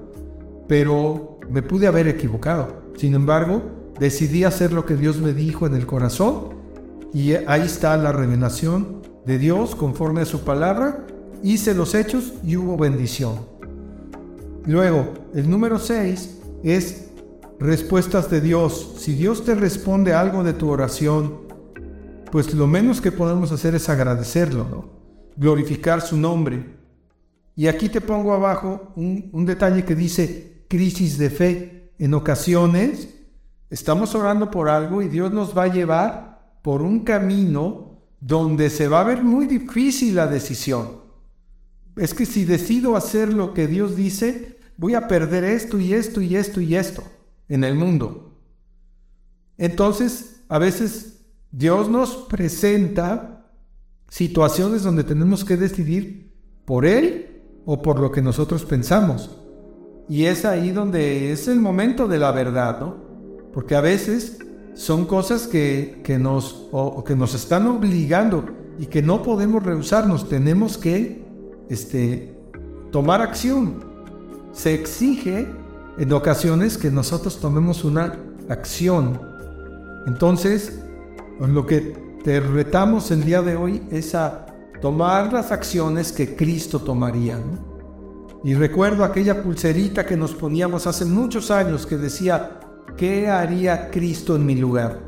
pero 0.66 1.38
me 1.48 1.62
pude 1.62 1.86
haber 1.86 2.08
equivocado. 2.08 2.82
Sin 2.96 3.14
embargo, 3.14 3.62
decidí 4.00 4.42
hacer 4.42 4.72
lo 4.72 4.84
que 4.84 4.96
Dios 4.96 5.18
me 5.18 5.32
dijo 5.32 5.66
en 5.66 5.74
el 5.74 5.86
corazón 5.86 6.54
y 7.12 7.34
ahí 7.34 7.62
está 7.62 7.96
la 7.96 8.10
revelación 8.10 9.02
de 9.24 9.38
Dios 9.38 9.76
conforme 9.76 10.22
a 10.22 10.26
su 10.26 10.40
palabra. 10.40 11.06
Hice 11.44 11.74
los 11.74 11.94
hechos 11.94 12.32
y 12.42 12.56
hubo 12.56 12.76
bendición. 12.76 13.36
Luego, 14.66 15.14
el 15.32 15.48
número 15.48 15.78
6 15.78 16.38
es 16.64 17.10
respuestas 17.60 18.30
de 18.30 18.40
Dios. 18.40 18.96
Si 18.98 19.14
Dios 19.14 19.44
te 19.44 19.54
responde 19.54 20.12
algo 20.12 20.42
de 20.42 20.54
tu 20.54 20.70
oración, 20.70 21.42
pues 22.32 22.52
lo 22.52 22.66
menos 22.66 23.00
que 23.00 23.12
podemos 23.12 23.52
hacer 23.52 23.76
es 23.76 23.88
agradecerlo, 23.88 24.66
¿no? 24.68 25.03
Glorificar 25.36 26.00
su 26.00 26.16
nombre. 26.16 26.64
Y 27.56 27.66
aquí 27.66 27.88
te 27.88 28.00
pongo 28.00 28.32
abajo 28.32 28.92
un, 28.96 29.30
un 29.32 29.46
detalle 29.46 29.84
que 29.84 29.94
dice 29.94 30.64
crisis 30.68 31.18
de 31.18 31.30
fe. 31.30 31.92
En 31.98 32.14
ocasiones 32.14 33.08
estamos 33.70 34.14
orando 34.14 34.50
por 34.50 34.68
algo 34.68 35.02
y 35.02 35.08
Dios 35.08 35.32
nos 35.32 35.56
va 35.56 35.64
a 35.64 35.72
llevar 35.72 36.58
por 36.62 36.82
un 36.82 37.00
camino 37.00 38.00
donde 38.20 38.70
se 38.70 38.88
va 38.88 39.00
a 39.00 39.04
ver 39.04 39.22
muy 39.22 39.46
difícil 39.46 40.16
la 40.16 40.26
decisión. 40.26 41.02
Es 41.96 42.14
que 42.14 42.26
si 42.26 42.44
decido 42.44 42.96
hacer 42.96 43.32
lo 43.32 43.54
que 43.54 43.66
Dios 43.66 43.96
dice, 43.96 44.58
voy 44.76 44.94
a 44.94 45.06
perder 45.06 45.44
esto 45.44 45.78
y 45.78 45.92
esto 45.92 46.20
y 46.20 46.36
esto 46.36 46.60
y 46.60 46.74
esto 46.74 47.04
en 47.48 47.64
el 47.64 47.74
mundo. 47.74 48.32
Entonces, 49.58 50.42
a 50.48 50.58
veces 50.58 51.20
Dios 51.52 51.88
nos 51.88 52.16
presenta 52.16 53.33
situaciones 54.08 54.82
donde 54.82 55.04
tenemos 55.04 55.44
que 55.44 55.56
decidir 55.56 56.32
por 56.64 56.86
Él 56.86 57.42
o 57.64 57.82
por 57.82 57.98
lo 57.98 58.10
que 58.10 58.22
nosotros 58.22 58.64
pensamos. 58.64 59.38
Y 60.08 60.24
es 60.24 60.44
ahí 60.44 60.70
donde 60.70 61.32
es 61.32 61.48
el 61.48 61.60
momento 61.60 62.06
de 62.06 62.18
la 62.18 62.30
verdad, 62.32 62.80
¿no? 62.80 62.96
Porque 63.52 63.74
a 63.74 63.80
veces 63.80 64.38
son 64.74 65.06
cosas 65.06 65.46
que, 65.46 66.02
nos, 66.20 66.68
que 67.06 67.16
nos 67.16 67.34
están 67.34 67.66
obligando 67.66 68.44
y 68.78 68.86
que 68.86 69.02
no 69.02 69.22
podemos 69.22 69.62
rehusarnos. 69.62 70.28
Tenemos 70.28 70.76
que 70.76 71.24
este, 71.68 72.36
tomar 72.90 73.22
acción. 73.22 73.84
Se 74.52 74.74
exige 74.74 75.48
en 75.96 76.12
ocasiones 76.12 76.76
que 76.76 76.90
nosotros 76.90 77.40
tomemos 77.40 77.84
una 77.84 78.18
acción. 78.48 79.20
Entonces, 80.06 80.80
lo 81.40 81.66
que 81.66 82.03
te 82.24 82.40
retamos 82.40 83.10
el 83.10 83.22
día 83.22 83.42
de 83.42 83.54
hoy 83.54 83.82
es 83.90 84.14
a 84.14 84.46
tomar 84.80 85.30
las 85.30 85.52
acciones 85.52 86.10
que 86.10 86.34
Cristo 86.34 86.80
tomaría. 86.80 87.38
Y 88.42 88.54
recuerdo 88.54 89.04
aquella 89.04 89.42
pulserita 89.42 90.06
que 90.06 90.16
nos 90.16 90.34
poníamos 90.34 90.86
hace 90.86 91.04
muchos 91.04 91.50
años 91.50 91.86
que 91.86 91.98
decía, 91.98 92.60
¿qué 92.96 93.28
haría 93.28 93.90
Cristo 93.90 94.36
en 94.36 94.46
mi 94.46 94.54
lugar? 94.54 95.00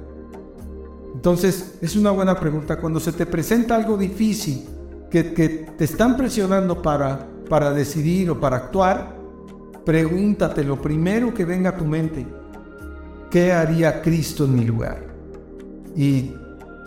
Entonces, 1.14 1.78
es 1.80 1.96
una 1.96 2.10
buena 2.10 2.38
pregunta. 2.38 2.78
Cuando 2.78 3.00
se 3.00 3.12
te 3.12 3.24
presenta 3.24 3.76
algo 3.76 3.96
difícil, 3.96 4.66
que, 5.10 5.32
que 5.32 5.48
te 5.48 5.84
están 5.84 6.18
presionando 6.18 6.82
para, 6.82 7.26
para 7.48 7.72
decidir 7.72 8.28
o 8.28 8.38
para 8.38 8.56
actuar, 8.56 9.16
pregúntate 9.86 10.62
lo 10.62 10.82
primero 10.82 11.32
que 11.32 11.46
venga 11.46 11.70
a 11.70 11.76
tu 11.78 11.86
mente, 11.86 12.26
¿qué 13.30 13.52
haría 13.54 14.02
Cristo 14.02 14.44
en 14.44 14.54
mi 14.54 14.64
lugar? 14.66 15.02
Y 15.96 16.34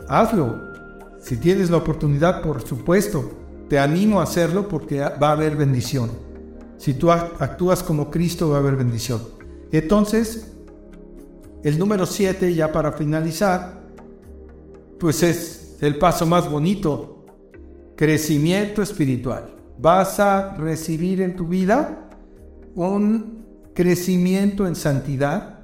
hazlo. 0.10 0.60
Si 1.22 1.38
tienes 1.38 1.70
la 1.70 1.78
oportunidad, 1.78 2.42
por 2.42 2.62
supuesto, 2.68 3.32
te 3.70 3.78
animo 3.78 4.20
a 4.20 4.24
hacerlo 4.24 4.68
porque 4.68 5.00
va 5.00 5.30
a 5.30 5.32
haber 5.34 5.56
bendición. 5.56 6.10
Si 6.78 6.96
tú 6.96 7.12
actúas 7.12 7.84
como 7.84 8.10
Cristo, 8.10 8.50
va 8.50 8.58
a 8.58 8.60
haber 8.60 8.76
bendición. 8.76 9.22
Entonces, 9.72 10.52
el 11.64 11.78
número 11.78 12.06
7, 12.06 12.54
ya 12.56 12.72
para 12.72 12.94
finalizar, 12.94 13.82
pues 14.98 15.22
es 15.24 15.78
el 15.82 15.98
paso 15.98 16.26
más 16.26 16.50
bonito, 16.50 17.26
crecimiento 17.96 18.82
espiritual. 18.82 19.56
Vas 19.78 20.20
a 20.20 20.56
recibir 20.56 21.22
en 21.22 21.36
tu 21.36 21.48
vida 21.48 22.10
un 22.76 23.46
crecimiento 23.76 24.66
en 24.66 24.76
santidad, 24.76 25.60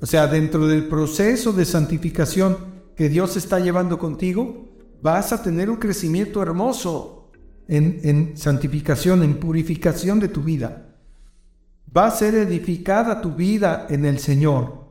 o 0.00 0.06
sea, 0.06 0.26
dentro 0.26 0.66
del 0.66 0.88
proceso 0.88 1.52
de 1.52 1.64
santificación 1.64 2.71
que 2.96 3.08
Dios 3.08 3.36
está 3.36 3.58
llevando 3.60 3.98
contigo, 3.98 4.68
vas 5.02 5.32
a 5.32 5.42
tener 5.42 5.70
un 5.70 5.76
crecimiento 5.76 6.42
hermoso 6.42 7.30
en, 7.68 8.00
en 8.02 8.36
santificación, 8.36 9.22
en 9.22 9.38
purificación 9.38 10.20
de 10.20 10.28
tu 10.28 10.42
vida. 10.42 10.96
Va 11.94 12.06
a 12.06 12.10
ser 12.10 12.34
edificada 12.34 13.20
tu 13.20 13.32
vida 13.32 13.86
en 13.90 14.04
el 14.04 14.18
Señor. 14.18 14.82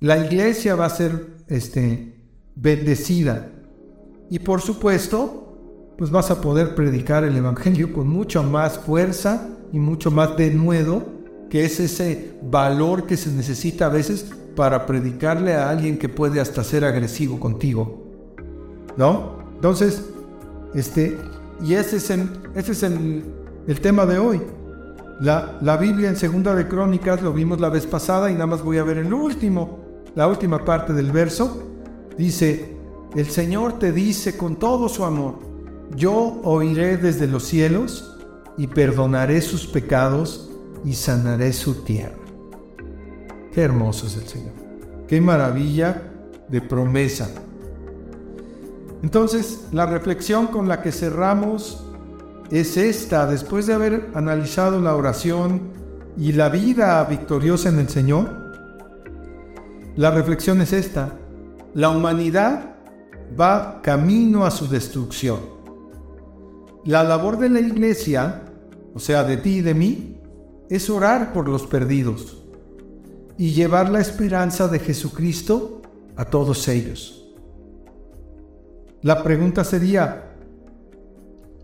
La 0.00 0.18
iglesia 0.18 0.74
va 0.74 0.86
a 0.86 0.90
ser 0.90 1.38
este, 1.48 2.14
bendecida. 2.54 3.50
Y 4.30 4.40
por 4.40 4.60
supuesto, 4.60 5.94
pues 5.96 6.10
vas 6.10 6.30
a 6.30 6.40
poder 6.40 6.74
predicar 6.74 7.24
el 7.24 7.36
Evangelio 7.36 7.92
con 7.92 8.08
mucha 8.08 8.42
más 8.42 8.78
fuerza 8.78 9.48
y 9.72 9.78
mucho 9.78 10.10
más 10.10 10.36
de 10.36 10.50
nuevo, 10.52 11.04
que 11.50 11.64
es 11.64 11.80
ese 11.80 12.38
valor 12.42 13.06
que 13.06 13.16
se 13.16 13.30
necesita 13.30 13.86
a 13.86 13.90
veces 13.90 14.30
para 14.58 14.86
predicarle 14.86 15.54
a 15.54 15.70
alguien 15.70 15.96
que 15.98 16.08
puede 16.08 16.40
hasta 16.40 16.64
ser 16.64 16.84
agresivo 16.84 17.38
contigo. 17.38 18.02
¿No? 18.96 19.38
Entonces, 19.54 20.02
este, 20.74 21.16
y 21.62 21.74
ese 21.74 21.98
es, 21.98 22.10
el, 22.10 22.28
ese 22.56 22.72
es 22.72 22.82
el 22.82 23.80
tema 23.80 24.04
de 24.04 24.18
hoy. 24.18 24.42
La, 25.20 25.58
la, 25.62 25.76
Biblia 25.76 26.08
en 26.08 26.16
Segunda 26.16 26.56
de 26.56 26.66
Crónicas 26.66 27.22
lo 27.22 27.32
vimos 27.32 27.60
la 27.60 27.68
vez 27.68 27.86
pasada 27.86 28.32
y 28.32 28.32
nada 28.32 28.46
más 28.46 28.64
voy 28.64 28.78
a 28.78 28.82
ver 28.82 28.98
el 28.98 29.14
último, 29.14 29.78
la 30.16 30.26
última 30.26 30.64
parte 30.64 30.92
del 30.92 31.12
verso. 31.12 31.62
Dice, 32.16 32.76
el 33.14 33.26
Señor 33.26 33.78
te 33.78 33.92
dice 33.92 34.36
con 34.36 34.56
todo 34.56 34.88
su 34.88 35.04
amor, 35.04 35.38
yo 35.94 36.40
oiré 36.42 36.96
desde 36.96 37.28
los 37.28 37.44
cielos 37.44 38.18
y 38.56 38.66
perdonaré 38.66 39.40
sus 39.40 39.68
pecados 39.68 40.50
y 40.84 40.94
sanaré 40.94 41.52
su 41.52 41.84
tierra. 41.84 42.27
Qué 43.58 43.64
hermoso 43.64 44.06
es 44.06 44.14
el 44.16 44.28
Señor. 44.28 44.52
Qué 45.08 45.20
maravilla 45.20 46.00
de 46.46 46.60
promesa. 46.60 47.28
Entonces, 49.02 49.66
la 49.72 49.84
reflexión 49.84 50.46
con 50.46 50.68
la 50.68 50.80
que 50.80 50.92
cerramos 50.92 51.84
es 52.52 52.76
esta, 52.76 53.26
después 53.26 53.66
de 53.66 53.74
haber 53.74 54.10
analizado 54.14 54.80
la 54.80 54.94
oración 54.94 55.72
y 56.16 56.34
la 56.34 56.50
vida 56.50 57.02
victoriosa 57.02 57.70
en 57.70 57.80
el 57.80 57.88
Señor, 57.88 58.30
la 59.96 60.12
reflexión 60.12 60.60
es 60.60 60.72
esta, 60.72 61.14
la 61.74 61.90
humanidad 61.90 62.76
va 63.40 63.82
camino 63.82 64.46
a 64.46 64.52
su 64.52 64.68
destrucción. 64.68 65.40
La 66.84 67.02
labor 67.02 67.40
de 67.40 67.48
la 67.48 67.58
iglesia 67.58 68.44
o 68.94 69.00
sea, 69.00 69.24
de 69.24 69.36
ti 69.36 69.56
y 69.56 69.62
de 69.62 69.74
mí, 69.74 70.20
es 70.70 70.88
orar 70.88 71.32
por 71.32 71.48
los 71.48 71.66
perdidos 71.66 72.44
y 73.38 73.52
llevar 73.52 73.88
la 73.88 74.00
esperanza 74.00 74.66
de 74.66 74.80
Jesucristo 74.80 75.80
a 76.16 76.24
todos 76.24 76.66
ellos. 76.66 77.24
La 79.00 79.22
pregunta 79.22 79.62
sería, 79.62 80.34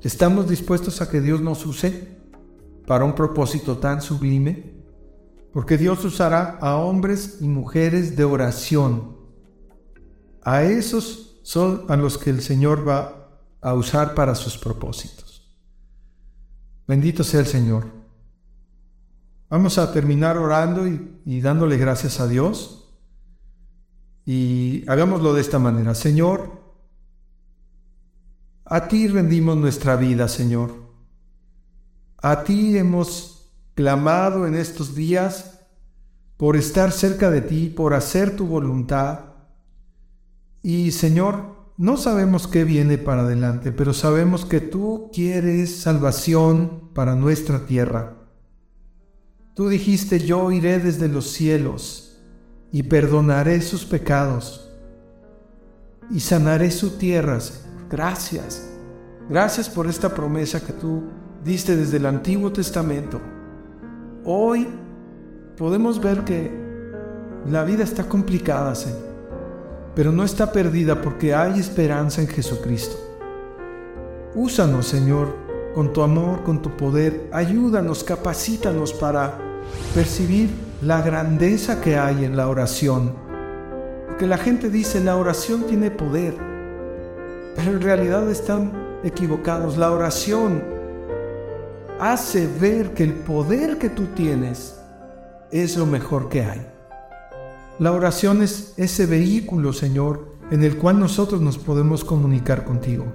¿estamos 0.00 0.48
dispuestos 0.48 1.02
a 1.02 1.10
que 1.10 1.20
Dios 1.20 1.40
nos 1.40 1.66
use 1.66 2.16
para 2.86 3.04
un 3.04 3.14
propósito 3.16 3.78
tan 3.78 4.00
sublime? 4.00 4.72
Porque 5.52 5.76
Dios 5.76 6.04
usará 6.04 6.58
a 6.60 6.76
hombres 6.76 7.38
y 7.40 7.48
mujeres 7.48 8.16
de 8.16 8.22
oración. 8.22 9.16
A 10.42 10.62
esos 10.62 11.40
son 11.42 11.86
a 11.88 11.96
los 11.96 12.18
que 12.18 12.30
el 12.30 12.40
Señor 12.40 12.86
va 12.88 13.40
a 13.60 13.74
usar 13.74 14.14
para 14.14 14.36
sus 14.36 14.56
propósitos. 14.56 15.58
Bendito 16.86 17.24
sea 17.24 17.40
el 17.40 17.46
Señor. 17.46 18.03
Vamos 19.54 19.78
a 19.78 19.92
terminar 19.92 20.36
orando 20.36 20.84
y, 20.88 21.40
dándole 21.40 21.76
gracias 21.76 22.18
a 22.18 22.26
Dios. 22.26 22.92
Y 24.26 24.82
hagámoslo 24.88 25.32
de 25.32 25.42
esta 25.42 25.60
manera. 25.60 25.94
Señor, 25.94 26.60
a 28.64 28.88
ti 28.88 29.06
rendimos 29.06 29.56
nuestra 29.56 29.94
vida, 29.94 30.26
Señor. 30.26 30.74
A 32.20 32.42
ti 32.42 32.76
hemos 32.76 33.54
clamado 33.76 34.48
en 34.48 34.56
estos 34.56 34.96
días 34.96 35.60
por 36.36 36.56
estar 36.56 36.90
cerca 36.90 37.30
de 37.30 37.40
ti, 37.40 37.68
por 37.68 37.94
hacer 37.94 38.34
tu 38.34 38.48
voluntad. 38.48 39.20
Y 40.64 40.90
Señor, 40.90 41.70
no 41.76 41.96
sabemos 41.96 42.48
qué 42.48 42.64
viene 42.64 42.98
para 42.98 43.22
adelante, 43.22 43.70
pero 43.70 43.94
sabemos 43.94 44.46
que 44.46 44.60
tú 44.60 45.12
quieres 45.14 45.76
salvación 45.76 46.90
para 46.92 47.14
nuestra 47.14 47.66
tierra. 47.66 48.23
Tú 49.54 49.68
dijiste, 49.68 50.18
yo 50.18 50.50
iré 50.50 50.78
desde 50.78 51.08
los 51.08 51.30
cielos 51.30 52.18
y 52.72 52.82
perdonaré 52.82 53.60
sus 53.62 53.84
pecados 53.84 54.70
y 56.10 56.20
sanaré 56.20 56.70
su 56.70 56.98
tierra. 56.98 57.38
Gracias. 57.88 58.68
Gracias 59.30 59.68
por 59.68 59.86
esta 59.86 60.14
promesa 60.14 60.64
que 60.64 60.72
tú 60.72 61.04
diste 61.44 61.76
desde 61.76 61.96
el 61.96 62.06
Antiguo 62.06 62.52
Testamento. 62.52 63.20
Hoy 64.24 64.66
podemos 65.56 66.00
ver 66.00 66.24
que 66.24 66.50
la 67.48 67.64
vida 67.64 67.84
está 67.84 68.08
complicada, 68.08 68.74
Señor 68.74 69.14
pero 69.94 70.10
no 70.10 70.24
está 70.24 70.50
perdida 70.50 71.00
porque 71.00 71.34
hay 71.34 71.60
esperanza 71.60 72.20
en 72.20 72.28
Jesucristo. 72.28 72.96
Úsanos, 74.34 74.86
Señor, 74.86 75.34
con 75.74 75.92
tu 75.92 76.02
amor, 76.02 76.42
con 76.42 76.60
tu 76.60 76.76
poder, 76.76 77.28
ayúdanos, 77.32 78.02
capacítanos 78.02 78.92
para 78.92 79.38
percibir 79.94 80.50
la 80.82 81.02
grandeza 81.02 81.80
que 81.80 81.96
hay 81.96 82.24
en 82.24 82.36
la 82.36 82.48
oración. 82.48 83.14
Porque 84.06 84.26
la 84.26 84.38
gente 84.38 84.70
dice, 84.70 85.00
la 85.00 85.16
oración 85.16 85.64
tiene 85.66 85.90
poder, 85.90 86.34
pero 87.56 87.72
en 87.72 87.80
realidad 87.80 88.30
están 88.30 88.72
equivocados. 89.02 89.76
La 89.76 89.92
oración 89.92 90.62
hace 92.00 92.46
ver 92.60 92.92
que 92.94 93.04
el 93.04 93.12
poder 93.12 93.78
que 93.78 93.90
tú 93.90 94.06
tienes 94.14 94.78
es 95.50 95.76
lo 95.76 95.86
mejor 95.86 96.28
que 96.28 96.44
hay. 96.44 96.66
La 97.78 97.92
oración 97.92 98.42
es 98.42 98.74
ese 98.76 99.06
vehículo, 99.06 99.72
Señor, 99.72 100.28
en 100.50 100.62
el 100.62 100.76
cual 100.76 101.00
nosotros 101.00 101.40
nos 101.40 101.58
podemos 101.58 102.04
comunicar 102.04 102.64
contigo. 102.64 103.06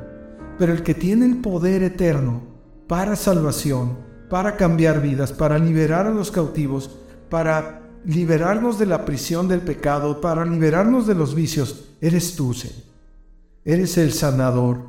Pero 0.58 0.74
el 0.74 0.84
que 0.84 0.94
tiene 0.94 1.26
el 1.26 1.38
poder 1.38 1.84
eterno 1.84 2.42
para 2.88 3.16
salvación, 3.16 4.09
para 4.30 4.56
cambiar 4.56 5.02
vidas, 5.02 5.34
para 5.34 5.58
liberar 5.58 6.08
a 6.08 6.12
los 6.12 6.32
cautivos, 6.32 6.92
para 7.30 7.82
liberarnos 8.06 8.80
de 8.80 8.86
la 8.86 9.06
prisión 9.06 9.48
del 9.48 9.62
pecado, 9.62 10.22
para 10.22 10.46
liberarnos 10.46 11.08
de 11.08 11.16
los 11.16 11.36
vicios, 11.36 11.86
eres 12.00 12.36
tú, 12.36 12.54
Señor. 12.54 12.90
Eres 13.66 13.98
el 13.98 14.14
sanador, 14.14 14.80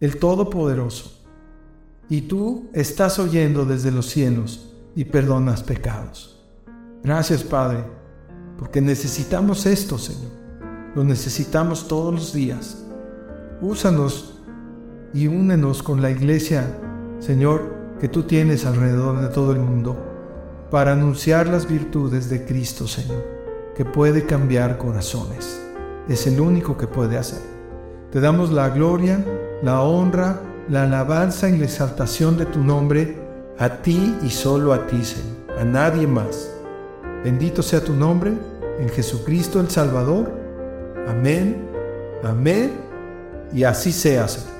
el 0.00 0.18
todopoderoso. 0.18 1.24
Y 2.08 2.22
tú 2.22 2.68
estás 2.72 3.18
oyendo 3.18 3.64
desde 3.64 3.90
los 3.90 4.06
cielos 4.06 4.72
y 4.94 5.04
perdonas 5.04 5.62
pecados. 5.62 6.44
Gracias, 7.02 7.44
Padre, 7.44 7.84
porque 8.58 8.80
necesitamos 8.80 9.66
esto, 9.66 9.98
Señor. 9.98 10.32
Lo 10.94 11.04
necesitamos 11.04 11.88
todos 11.88 12.12
los 12.12 12.32
días. 12.32 12.84
Úsanos 13.60 14.40
y 15.14 15.26
únenos 15.26 15.82
con 15.82 16.02
la 16.02 16.10
iglesia, 16.10 16.78
Señor, 17.20 17.75
que 18.00 18.08
tú 18.08 18.24
tienes 18.24 18.66
alrededor 18.66 19.20
de 19.20 19.28
todo 19.28 19.52
el 19.52 19.60
mundo 19.60 19.96
para 20.70 20.92
anunciar 20.92 21.46
las 21.46 21.68
virtudes 21.68 22.28
de 22.28 22.44
Cristo, 22.44 22.86
Señor, 22.86 23.24
que 23.74 23.84
puede 23.84 24.26
cambiar 24.26 24.78
corazones. 24.78 25.60
Es 26.08 26.26
el 26.26 26.40
único 26.40 26.76
que 26.76 26.86
puede 26.86 27.16
hacer. 27.16 27.40
Te 28.10 28.20
damos 28.20 28.52
la 28.52 28.68
gloria, 28.68 29.24
la 29.62 29.80
honra, 29.82 30.40
la 30.68 30.82
alabanza 30.82 31.48
y 31.48 31.56
la 31.56 31.64
exaltación 31.64 32.36
de 32.36 32.46
tu 32.46 32.62
nombre 32.62 33.16
a 33.58 33.82
ti 33.82 34.16
y 34.22 34.30
solo 34.30 34.72
a 34.72 34.86
ti, 34.86 35.04
Señor, 35.04 35.58
a 35.58 35.64
nadie 35.64 36.06
más. 36.06 36.50
Bendito 37.24 37.62
sea 37.62 37.82
tu 37.82 37.94
nombre 37.94 38.32
en 38.78 38.88
Jesucristo 38.88 39.60
el 39.60 39.70
Salvador. 39.70 40.30
Amén, 41.08 41.68
amén 42.22 42.72
y 43.52 43.64
así 43.64 43.92
sea, 43.92 44.28
Señor. 44.28 44.55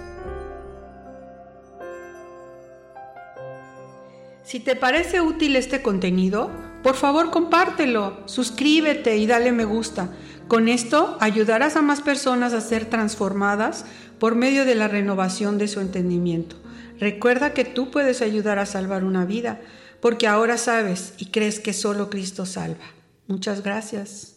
Si 4.47 4.61
te 4.61 4.77
parece 4.77 5.21
útil 5.21 5.57
este 5.57 5.83
contenido, 5.83 6.53
por 6.85 6.95
favor 6.95 7.33
compártelo, 7.33 8.23
suscríbete 8.27 9.17
y 9.17 9.27
dale 9.27 9.51
me 9.51 9.65
gusta. 9.65 10.11
Con 10.47 10.69
esto 10.69 11.17
ayudarás 11.19 11.75
a 11.75 11.83
más 11.83 12.01
personas 12.01 12.53
a 12.53 12.61
ser 12.61 12.85
transformadas 12.85 13.85
por 14.21 14.37
medio 14.37 14.65
de 14.65 14.77
la 14.77 14.87
renovación 14.87 15.59
de 15.59 15.67
su 15.67 15.81
entendimiento. 15.81 16.55
Recuerda 17.01 17.55
que 17.55 17.65
tú 17.65 17.91
puedes 17.91 18.23
ayudar 18.23 18.61
a 18.61 18.67
salvar 18.67 19.03
una 19.03 19.25
vida, 19.25 19.61
porque 20.01 20.29
ahora 20.29 20.59
sabes 20.59 21.15
y 21.19 21.33
crees 21.33 21.59
que 21.59 21.73
solo 21.73 22.09
Cristo 22.09 22.47
salva. 22.47 22.85
Muchas 23.27 23.65
gracias. 23.65 24.37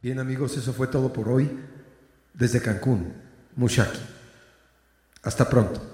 Bien 0.00 0.18
amigos, 0.18 0.56
eso 0.56 0.72
fue 0.72 0.86
todo 0.86 1.12
por 1.12 1.28
hoy 1.28 1.60
desde 2.32 2.62
Cancún, 2.62 3.12
Mushaki. 3.54 4.00
Hasta 5.22 5.46
pronto. 5.46 5.89